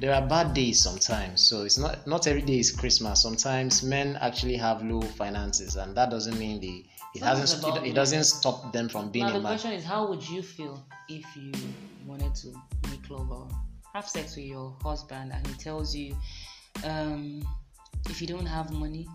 There 0.00 0.12
are 0.12 0.26
bad 0.26 0.52
days 0.52 0.80
sometimes, 0.80 1.40
so 1.40 1.62
it's 1.62 1.78
not 1.78 2.06
not 2.06 2.26
every 2.26 2.42
day 2.42 2.58
is 2.58 2.72
Christmas. 2.72 3.22
Sometimes 3.22 3.82
men 3.82 4.18
actually 4.20 4.56
have 4.56 4.82
low 4.82 5.00
finances, 5.02 5.76
and 5.76 5.96
that 5.96 6.10
doesn't 6.10 6.38
mean 6.38 6.60
they. 6.60 6.84
It 7.14 7.22
hasn't. 7.22 7.64
It, 7.78 7.90
it 7.90 7.94
doesn't 7.94 8.24
stop 8.24 8.72
them 8.72 8.88
from 8.88 9.10
being 9.10 9.26
now 9.26 9.30
a 9.30 9.34
the 9.34 9.40
man. 9.40 9.52
question 9.52 9.72
is, 9.72 9.84
how 9.84 10.08
would 10.08 10.28
you 10.28 10.42
feel 10.42 10.84
if 11.08 11.24
you 11.36 11.52
wanted 12.04 12.34
to 12.34 12.48
make 12.90 13.08
love 13.08 13.30
or 13.30 13.48
have 13.96 14.08
sex 14.08 14.36
with 14.36 14.44
your 14.44 14.76
husband 14.82 15.32
and 15.32 15.46
he 15.46 15.54
tells 15.54 15.96
you, 15.96 16.14
um, 16.84 17.42
if 18.10 18.20
you 18.20 18.26
don't 18.26 18.44
have 18.44 18.70
money, 18.70 19.08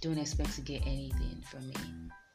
don't 0.00 0.16
expect 0.18 0.54
to 0.54 0.60
get 0.60 0.80
anything 0.82 1.42
from 1.50 1.66
me, 1.66 1.74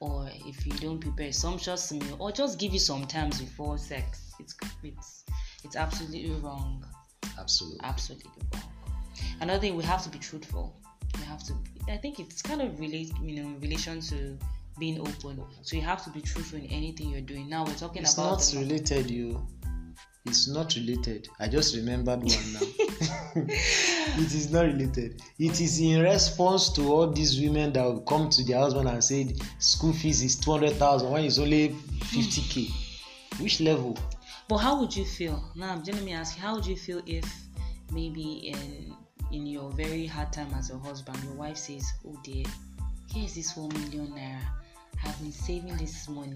or 0.02 0.30
if 0.46 0.66
you 0.68 0.74
don't 0.74 1.00
prepare 1.00 1.32
some 1.32 1.54
a 1.54 1.58
sumptuous 1.60 1.92
meal, 1.94 2.18
or 2.20 2.32
just 2.34 2.60
give 2.60 2.74
you 2.74 2.80
some 2.80 3.06
times 3.06 3.40
before 3.40 3.78
sex, 3.78 4.34
it's 4.40 4.54
it's 4.84 5.24
it's 5.64 5.76
absolutely 5.78 6.30
wrong 6.42 6.84
Absolutely. 7.40 7.80
absolutely 7.84 8.32
wrong. 8.54 8.64
Another 9.40 9.60
thing, 9.62 9.78
we 9.78 9.84
have 9.86 10.04
to 10.04 10.10
be 10.10 10.20
truthful. 10.20 10.76
We 11.18 11.24
have 11.24 11.42
to. 11.46 11.54
I 11.88 11.96
think 11.96 12.20
it's 12.20 12.42
kind 12.42 12.62
of 12.62 12.78
relate, 12.80 13.14
you 13.24 13.38
know, 13.38 13.48
in 13.48 13.62
relation 13.62 14.02
to 14.02 14.38
being 14.78 15.00
open. 15.00 15.42
So 15.62 15.78
you 15.78 15.84
have 15.84 16.04
to 16.04 16.10
be 16.10 16.20
truthful 16.20 16.60
in 16.60 16.66
anything 16.66 17.10
you're 17.10 17.22
doing. 17.22 17.48
Now 17.50 17.64
we're 17.64 17.76
talking 17.76 18.02
It's 18.02 18.16
about 18.16 18.30
not 18.32 18.42
the- 18.42 18.60
related, 18.60 19.10
you. 19.10 19.48
It's 20.30 20.48
not 20.48 20.76
related. 20.76 21.28
I 21.40 21.48
just 21.48 21.76
remembered 21.76 22.20
one 22.20 22.54
now. 22.54 22.60
it 23.36 24.34
is 24.34 24.52
not 24.52 24.66
related. 24.66 25.22
It 25.38 25.60
is 25.60 25.80
in 25.80 26.02
response 26.02 26.70
to 26.74 26.82
all 26.92 27.08
these 27.08 27.40
women 27.40 27.74
that 27.74 27.84
will 27.84 28.02
come 28.02 28.30
to 28.30 28.44
their 28.44 28.60
husband 28.60 28.90
and 28.90 29.04
say 29.04 29.36
school 29.60 29.94
fees 29.94 30.22
is 30.24 30.36
two 30.36 30.52
hundred 30.52 30.74
thousand 30.74 31.12
when 31.12 31.26
it's 31.26 31.40
only 31.40 31.76
fifty 32.04 32.42
k. 32.42 32.70
Which 33.40 33.60
level? 33.62 33.98
But 34.48 34.58
how 34.58 34.80
would 34.80 34.96
you 34.96 35.06
feel? 35.06 35.44
Now, 35.56 35.82
let 35.86 36.02
me 36.04 36.14
ask 36.14 36.36
you, 36.36 36.42
how 36.42 36.56
would 36.56 36.66
you 36.66 36.76
feel 36.76 37.02
if 37.06 37.26
maybe 37.92 38.54
in 38.54 38.94
in 39.32 39.46
your 39.46 39.72
very 39.72 40.06
hard 40.06 40.34
time 40.34 40.52
as 40.58 40.72
a 40.72 40.78
husband, 40.78 41.18
your 41.24 41.34
wife 41.34 41.58
says, 41.58 41.92
"Oh 42.06 42.18
dear, 42.24 42.46
here's 43.14 43.36
this 43.36 43.56
one 43.56 43.70
million 43.70 44.08
naira. 44.08 44.42
I've 45.06 45.20
been 45.22 45.32
saving 45.32 45.78
this 45.78 46.10
money. 46.10 46.34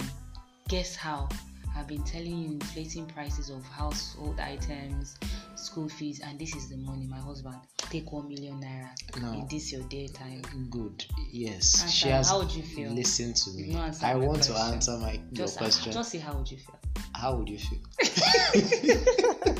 Guess 0.67 0.95
how? 0.95 1.27
I've 1.75 1.87
been 1.87 2.03
telling 2.03 2.37
you 2.37 2.51
inflating 2.51 3.05
prices 3.07 3.49
of 3.49 3.63
household 3.65 4.39
items, 4.39 5.17
school 5.55 5.89
fees, 5.89 6.21
and 6.23 6.37
this 6.39 6.55
is 6.55 6.69
the 6.69 6.77
money. 6.77 7.07
My 7.07 7.17
husband, 7.17 7.55
take 7.77 8.11
one 8.11 8.27
million 8.27 8.61
naira. 8.61 8.89
No. 9.21 9.43
Is 9.43 9.49
this 9.49 9.71
your 9.71 9.81
daytime? 9.89 10.41
Good. 10.69 11.05
Yes. 11.31 11.81
Answer. 11.81 11.95
She 11.95 12.09
has 12.09 12.29
How 12.29 12.39
would 12.39 12.51
you 12.53 12.63
feel? 12.63 12.91
Listen 12.91 13.33
to 13.33 13.49
me. 13.51 13.75
I 14.03 14.15
want 14.15 14.43
to 14.43 14.53
answer 14.53 14.97
my 14.97 15.13
your 15.13 15.21
Just, 15.33 15.57
question. 15.57 15.91
just 15.91 16.11
say 16.11 16.19
how 16.19 16.33
would 16.35 16.49
you 16.51 16.57
feel? 16.57 16.79
How 17.15 17.35
would 17.35 17.49
you 17.49 17.57
feel? 17.57 17.79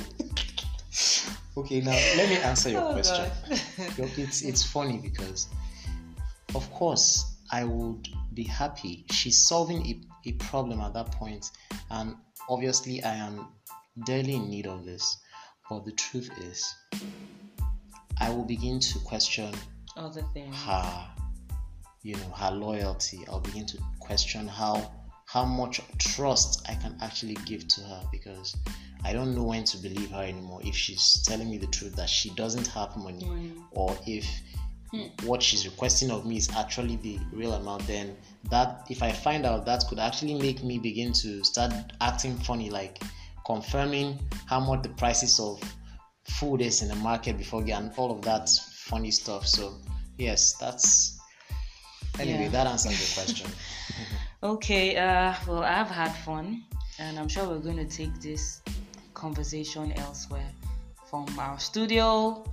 okay, 1.57 1.81
now 1.81 1.91
let 1.91 2.29
me 2.29 2.37
answer 2.37 2.69
your 2.69 2.81
Oh, 2.81 2.93
question. 2.93 3.25
Look, 3.97 4.17
it's 4.19 4.41
it's 4.43 4.63
funny 4.63 4.97
because, 4.99 5.47
of 6.55 6.69
course, 6.71 7.35
I 7.51 7.63
would 7.63 8.07
be 8.33 8.43
happy. 8.43 9.05
She's 9.11 9.45
solving 9.47 9.85
a, 9.85 10.01
a 10.29 10.31
problem 10.33 10.79
at 10.81 10.93
that 10.93 11.11
point, 11.11 11.49
and 11.91 12.15
obviously, 12.49 13.03
I 13.03 13.15
am 13.15 13.47
dearly 14.05 14.33
in 14.35 14.49
need 14.49 14.67
of 14.67 14.85
this. 14.85 15.17
But 15.69 15.85
the 15.85 15.91
truth 15.93 16.29
is, 16.41 16.75
I 18.19 18.29
will 18.29 18.45
begin 18.45 18.79
to 18.79 18.99
question 18.99 19.53
Other 19.97 20.23
things. 20.33 20.55
her, 20.55 21.07
you 22.03 22.15
know, 22.15 22.29
her 22.35 22.51
loyalty. 22.51 23.19
I'll 23.27 23.39
begin 23.39 23.65
to 23.67 23.77
question 23.99 24.47
how 24.47 24.91
how 25.25 25.45
much 25.45 25.81
trust 25.97 26.61
I 26.69 26.75
can 26.75 26.95
actually 27.01 27.35
give 27.45 27.67
to 27.69 27.81
her 27.81 28.03
because 28.11 28.55
I 29.03 29.13
don't 29.13 29.33
know 29.33 29.43
when 29.43 29.63
to 29.63 29.77
believe 29.77 30.11
her 30.11 30.21
anymore. 30.21 30.59
If 30.63 30.75
she's 30.75 31.23
telling 31.23 31.49
me 31.49 31.57
the 31.57 31.67
truth 31.67 31.95
that 31.95 32.09
she 32.09 32.29
doesn't 32.31 32.67
have 32.67 32.95
money, 32.97 33.23
Mm. 33.23 33.63
or 33.71 33.97
if 34.05 34.25
what 35.23 35.41
she's 35.41 35.65
requesting 35.65 36.11
of 36.11 36.25
me 36.25 36.37
is 36.37 36.49
actually 36.55 36.97
the 36.97 37.19
real 37.31 37.53
amount, 37.53 37.85
then 37.87 38.15
that 38.49 38.85
if 38.89 39.01
I 39.01 39.11
find 39.11 39.45
out 39.45 39.65
that 39.65 39.85
could 39.89 39.99
actually 39.99 40.35
make 40.35 40.63
me 40.63 40.77
begin 40.77 41.13
to 41.13 41.43
start 41.43 41.73
acting 42.01 42.35
funny, 42.37 42.69
like 42.69 43.01
confirming 43.45 44.19
how 44.45 44.59
much 44.59 44.83
the 44.83 44.89
prices 44.89 45.39
of 45.39 45.61
food 46.25 46.61
is 46.61 46.81
in 46.81 46.87
the 46.89 46.95
market 46.95 47.37
before 47.37 47.63
and 47.67 47.91
all 47.97 48.11
of 48.11 48.21
that 48.23 48.49
funny 48.71 49.11
stuff. 49.11 49.47
So 49.47 49.73
yes, 50.17 50.53
that's 50.53 51.19
anyway, 52.19 52.43
Yeah. 52.43 52.49
that 52.49 52.67
answers 52.67 52.99
the 52.99 53.21
question. 53.21 53.49
Okay, 54.43 54.97
uh, 54.97 55.33
well, 55.47 55.63
I've 55.63 55.87
had 55.89 56.11
fun, 56.25 56.65
and 56.99 57.17
I'm 57.17 57.29
sure 57.29 57.47
we're 57.47 57.59
going 57.59 57.77
to 57.77 57.85
take 57.85 58.19
this 58.19 58.61
conversation 59.13 59.93
elsewhere 59.93 60.49
from 61.09 61.27
our 61.39 61.57
studio. 61.59 62.43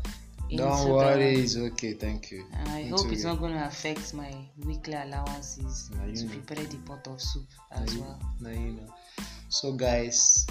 Don't 0.57 0.89
worry, 0.91 1.35
it's 1.37 1.57
okay. 1.57 1.95
Thank 1.95 2.31
you. 2.31 2.45
And 2.53 2.69
I 2.69 2.81
It's 2.81 2.91
hope 3.03 3.13
it's 3.13 3.25
okay. 3.25 3.31
not 3.33 3.41
going 3.41 3.53
to 3.53 3.67
affect 3.67 4.15
my 4.15 4.33
weekly 4.65 4.95
allowances 4.95 5.91
you 6.07 6.15
to 6.17 6.27
prepare 6.27 6.65
the 6.67 6.77
pot 6.79 7.07
of 7.07 7.21
soup 7.21 7.47
as 7.71 7.95
you- 7.95 8.01
well. 8.03 8.19
Now 8.41 8.51
you 8.51 8.73
know. 8.73 8.95
So, 9.49 9.73
guys, 9.73 10.47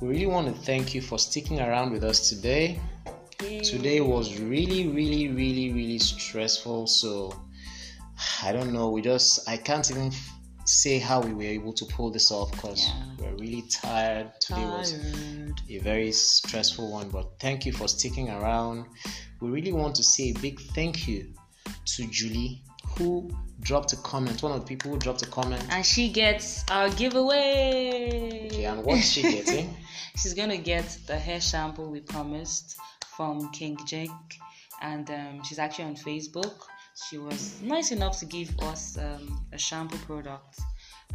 we 0.00 0.08
really 0.08 0.26
want 0.26 0.46
to 0.54 0.62
thank 0.62 0.94
you 0.94 1.00
for 1.02 1.18
sticking 1.18 1.60
around 1.60 1.92
with 1.92 2.04
us 2.04 2.28
today. 2.28 2.80
Today 3.38 4.00
was 4.00 4.38
really, 4.38 4.88
really, 4.88 5.28
really, 5.28 5.72
really 5.72 5.98
stressful. 5.98 6.86
So, 6.86 7.32
I 8.42 8.52
don't 8.52 8.72
know. 8.72 8.90
We 8.90 9.02
just, 9.02 9.48
I 9.48 9.56
can't 9.56 9.90
even 9.90 10.12
say 10.64 10.98
how 10.98 11.20
we 11.20 11.32
were 11.32 11.42
able 11.42 11.72
to 11.72 11.84
pull 11.86 12.10
this 12.10 12.30
off 12.30 12.50
because 12.52 12.86
Yeah. 12.86 12.94
we're 13.18 13.36
really 13.36 13.62
tired. 13.70 14.30
Today 14.40 14.64
was 14.64 14.92
a 15.68 15.78
very 15.78 16.12
stressful 16.12 16.90
one, 16.90 17.08
but 17.10 17.38
thank 17.40 17.66
you 17.66 17.72
for 17.72 17.88
sticking 17.88 18.28
around. 18.30 18.86
We 19.40 19.50
really 19.50 19.72
want 19.72 19.94
to 19.96 20.02
say 20.02 20.30
a 20.30 20.38
big 20.40 20.60
thank 20.74 21.08
you 21.08 21.32
to 21.86 22.06
Julie 22.08 22.62
who 22.98 23.30
dropped 23.60 23.92
a 23.92 23.96
comment. 23.98 24.42
One 24.42 24.52
of 24.52 24.60
the 24.60 24.66
people 24.66 24.90
who 24.92 24.98
dropped 24.98 25.22
a 25.22 25.26
comment. 25.26 25.64
And 25.70 25.84
she 25.84 26.10
gets 26.10 26.64
our 26.70 26.90
giveaway. 26.90 28.46
Okay, 28.46 28.64
and 28.64 28.84
what's 28.84 29.08
she 29.08 29.22
getting? 29.36 29.74
She's 30.16 30.34
gonna 30.34 30.58
get 30.58 30.98
the 31.06 31.18
hair 31.18 31.40
shampoo 31.40 31.88
we 31.88 32.00
promised 32.00 32.76
from 33.16 33.50
King 33.52 33.78
Jake, 33.86 34.10
and 34.82 35.08
um, 35.10 35.42
she's 35.44 35.58
actually 35.58 35.84
on 35.84 35.96
Facebook. 35.96 36.52
She 37.08 37.18
was 37.18 37.60
nice 37.62 37.92
enough 37.92 38.18
to 38.18 38.26
give 38.26 38.56
us 38.60 38.98
um, 38.98 39.44
a 39.52 39.58
shampoo 39.58 39.98
product, 39.98 40.60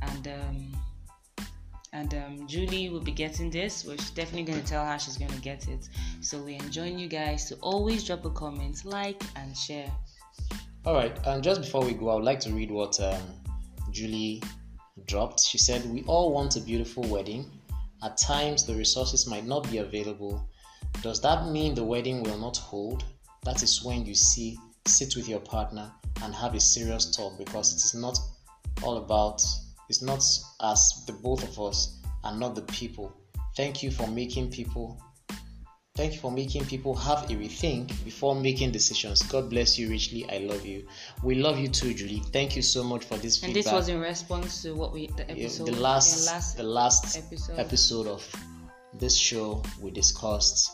and 0.01 0.27
um, 0.27 1.45
and 1.93 2.13
um, 2.13 2.47
Julie 2.47 2.89
will 2.89 3.01
be 3.01 3.11
getting 3.11 3.49
this. 3.49 3.85
We're 3.85 3.95
definitely 4.15 4.43
going 4.43 4.61
to 4.61 4.67
tell 4.67 4.85
her 4.85 4.99
she's 4.99 5.17
going 5.17 5.31
to 5.31 5.41
get 5.41 5.67
it. 5.67 5.87
So 6.21 6.41
we 6.41 6.55
enjoying 6.55 6.99
you 6.99 7.07
guys 7.07 7.45
to 7.49 7.55
always 7.61 8.03
drop 8.03 8.25
a 8.25 8.31
comment, 8.31 8.83
like, 8.83 9.23
and 9.35 9.55
share. 9.55 9.91
All 10.85 10.93
right, 10.93 11.17
and 11.25 11.43
just 11.43 11.61
before 11.61 11.83
we 11.83 11.93
go, 11.93 12.09
I 12.09 12.15
would 12.15 12.25
like 12.25 12.39
to 12.41 12.51
read 12.51 12.69
what 12.69 12.99
um, 12.99 13.21
Julie 13.91 14.43
dropped. 15.07 15.39
She 15.39 15.57
said, 15.57 15.85
"We 15.89 16.03
all 16.03 16.33
want 16.33 16.55
a 16.57 16.61
beautiful 16.61 17.03
wedding. 17.03 17.49
At 18.03 18.17
times, 18.17 18.65
the 18.65 18.75
resources 18.75 19.27
might 19.27 19.45
not 19.45 19.69
be 19.71 19.79
available. 19.79 20.47
Does 21.01 21.21
that 21.21 21.47
mean 21.47 21.75
the 21.75 21.83
wedding 21.83 22.23
will 22.23 22.37
not 22.37 22.57
hold? 22.57 23.03
That 23.43 23.63
is 23.63 23.83
when 23.83 24.05
you 24.05 24.15
see, 24.15 24.57
sit 24.87 25.15
with 25.15 25.27
your 25.27 25.39
partner 25.39 25.91
and 26.23 26.33
have 26.33 26.55
a 26.55 26.59
serious 26.59 27.15
talk 27.15 27.37
because 27.37 27.73
it 27.73 27.77
is 27.83 27.93
not 27.95 28.17
all 28.83 28.97
about 28.97 29.41
it's 29.89 30.01
not 30.01 30.23
us, 30.59 31.03
the 31.05 31.13
both 31.13 31.43
of 31.43 31.59
us, 31.59 32.01
and 32.23 32.39
not 32.39 32.55
the 32.55 32.63
people. 32.63 33.15
Thank 33.55 33.83
you 33.83 33.91
for 33.91 34.07
making 34.07 34.49
people. 34.49 34.99
Thank 35.95 36.13
you 36.13 36.19
for 36.19 36.31
making 36.31 36.65
people 36.65 36.93
have 36.93 37.23
a 37.29 37.35
rethink 37.35 38.03
before 38.03 38.35
making 38.35 38.71
decisions. 38.71 39.21
God 39.23 39.49
bless 39.49 39.77
you 39.79 39.89
richly. 39.89 40.29
I 40.29 40.39
love 40.39 40.65
you. 40.65 40.85
We 41.23 41.35
love 41.35 41.57
you 41.57 41.69
too, 41.69 41.93
Julie. 41.93 42.21
Thank 42.33 42.55
you 42.55 42.61
so 42.61 42.83
much 42.83 43.05
for 43.05 43.15
this 43.17 43.41
And 43.43 43.53
feedback. 43.53 43.63
this 43.63 43.71
was 43.71 43.87
in 43.87 44.01
response 44.01 44.61
to 44.63 44.73
what 44.73 44.91
we 44.91 45.07
the 45.07 45.29
episode 45.31 45.67
the 45.67 45.79
last, 45.79 46.25
the 46.25 46.31
last 46.31 46.57
the 46.57 46.63
last 46.63 47.17
episode. 47.17 47.59
episode 47.59 48.07
of 48.07 48.35
this 48.95 49.15
show. 49.15 49.63
We 49.79 49.91
discussed 49.91 50.69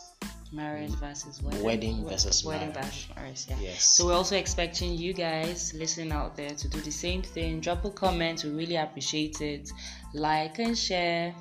marriage 0.52 0.90
versus 0.92 1.42
wedding. 1.42 1.62
Wedding 1.62 2.08
versus 2.08 2.44
wedding 2.44 2.72
marriage. 2.72 3.08
versus 3.14 3.16
marriage. 3.16 3.46
Yeah. 3.48 3.56
yes. 3.60 3.96
So 3.96 4.06
we're 4.06 4.14
also 4.14 4.36
expecting 4.36 4.94
you 4.94 5.12
guys 5.12 5.72
listening 5.74 6.12
out 6.12 6.36
there 6.36 6.50
to 6.50 6.68
do 6.68 6.80
the 6.80 6.90
same 6.90 7.22
thing. 7.22 7.60
Drop 7.60 7.84
a 7.84 7.90
comment. 7.90 8.44
We 8.44 8.50
really 8.50 8.76
appreciate 8.76 9.40
it. 9.40 9.70
Like 10.14 10.58
and 10.58 10.76
share. 10.76 11.34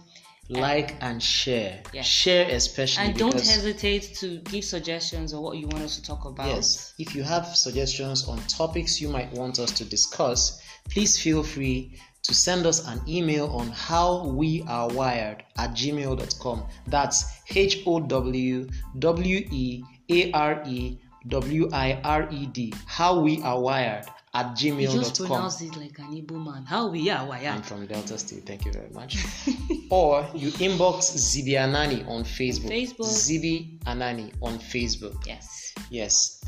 like 0.49 0.95
and 1.01 1.21
share. 1.21 1.81
Yes. 1.93 2.05
Share 2.05 2.49
especially 2.49 3.05
And 3.05 3.17
don't 3.17 3.33
hesitate 3.33 4.15
to 4.19 4.37
give 4.39 4.63
suggestions 4.63 5.33
or 5.33 5.41
what 5.43 5.57
you 5.57 5.67
want 5.67 5.83
us 5.83 5.95
to 5.97 6.03
talk 6.03 6.25
about. 6.25 6.47
Yes, 6.47 6.93
if 6.97 7.15
you 7.15 7.23
have 7.23 7.47
suggestions 7.55 8.27
on 8.27 8.39
topics 8.47 9.01
you 9.01 9.09
might 9.09 9.31
want 9.33 9.59
us 9.59 9.71
to 9.71 9.85
discuss, 9.85 10.61
please 10.89 11.21
feel 11.21 11.43
free 11.43 11.97
to 12.23 12.33
send 12.35 12.65
us 12.65 12.87
an 12.87 13.01
email 13.07 13.47
on 13.47 13.69
how 13.69 14.25
we 14.27 14.63
are 14.67 14.87
wired 14.89 15.43
at 15.57 15.71
gmail.com. 15.71 16.63
That's 16.87 17.25
H 17.49 17.83
O 17.85 17.99
W 17.99 18.67
W 18.99 19.47
E 19.51 19.83
A 20.09 20.31
R 20.31 20.63
E 20.67 20.97
W 21.27 21.69
I 21.73 21.99
R 22.03 22.27
E 22.31 22.45
D. 22.47 22.73
How 22.85 23.19
we 23.19 23.41
are 23.41 23.59
wired 23.59 24.05
at 24.33 24.61
You 24.61 24.87
just 24.87 25.15
gmail.com. 25.15 25.27
pronounce 25.27 25.61
it 25.61 25.75
like 25.75 25.99
an 25.99 26.15
Igbo 26.15 26.43
man. 26.43 26.63
How 26.65 26.87
we 26.89 27.09
are, 27.09 27.25
why 27.27 27.39
I'm 27.39 27.61
from 27.61 27.85
Delta 27.85 28.17
State. 28.17 28.45
Thank 28.45 28.65
you 28.65 28.71
very 28.71 28.89
much. 28.91 29.17
or 29.89 30.27
you 30.33 30.51
inbox 30.51 31.11
Zibi 31.17 31.53
Anani 31.53 32.07
on 32.07 32.23
Facebook. 32.23 32.69
Facebook. 32.69 33.07
Zibi 33.07 33.79
Anani 33.85 34.31
on 34.41 34.57
Facebook. 34.59 35.25
Yes. 35.27 35.73
Yes. 35.89 36.40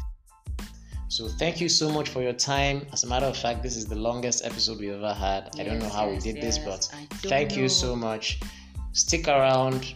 So 1.14 1.28
thank 1.28 1.62
you 1.62 1.70
so 1.70 1.92
much 1.92 2.10
for 2.10 2.24
your 2.24 2.34
time. 2.34 2.88
As 2.92 3.04
a 3.04 3.08
matter 3.08 3.28
of 3.28 3.38
fact, 3.38 3.62
this 3.62 3.78
is 3.78 3.86
the 3.86 3.94
longest 3.94 4.44
episode 4.44 4.80
we 4.80 4.90
ever 4.90 5.14
had. 5.14 5.52
I 5.60 5.64
don't 5.64 5.78
know 5.78 5.88
how 5.88 6.10
yes, 6.10 6.26
we 6.26 6.34
did 6.34 6.42
this, 6.42 6.58
but 6.58 6.90
thank 7.22 7.56
you 7.56 7.70
so 7.70 7.96
much. 7.96 8.40
Stick 8.94 9.28
around. 9.28 9.94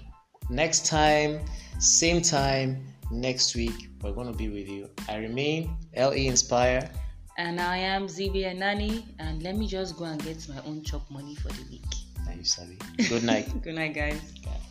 Next 0.51 0.85
time, 0.85 1.39
same 1.79 2.21
time, 2.21 2.85
next 3.09 3.55
week, 3.55 3.89
we're 4.03 4.11
going 4.11 4.31
to 4.31 4.37
be 4.37 4.49
with 4.49 4.69
you. 4.69 4.91
I 5.09 5.15
remain 5.15 5.75
LE 5.95 6.27
Inspire. 6.27 6.87
And 7.39 7.59
I 7.59 7.77
am 7.77 8.05
Zibi 8.05 8.55
Nani, 8.55 9.03
and 9.17 9.41
let 9.41 9.55
me 9.57 9.65
just 9.65 9.97
go 9.97 10.05
and 10.05 10.23
get 10.23 10.47
my 10.47 10.61
own 10.67 10.83
chop 10.83 11.09
money 11.09 11.33
for 11.33 11.47
the 11.47 11.63
week. 11.71 11.91
Thank 12.27 12.37
you 12.37 12.45
savvy. 12.45 12.77
Good 13.09 13.23
night, 13.23 13.49
Good 13.63 13.73
night, 13.73 13.95
guys. 13.95 14.21
guys. 14.45 14.67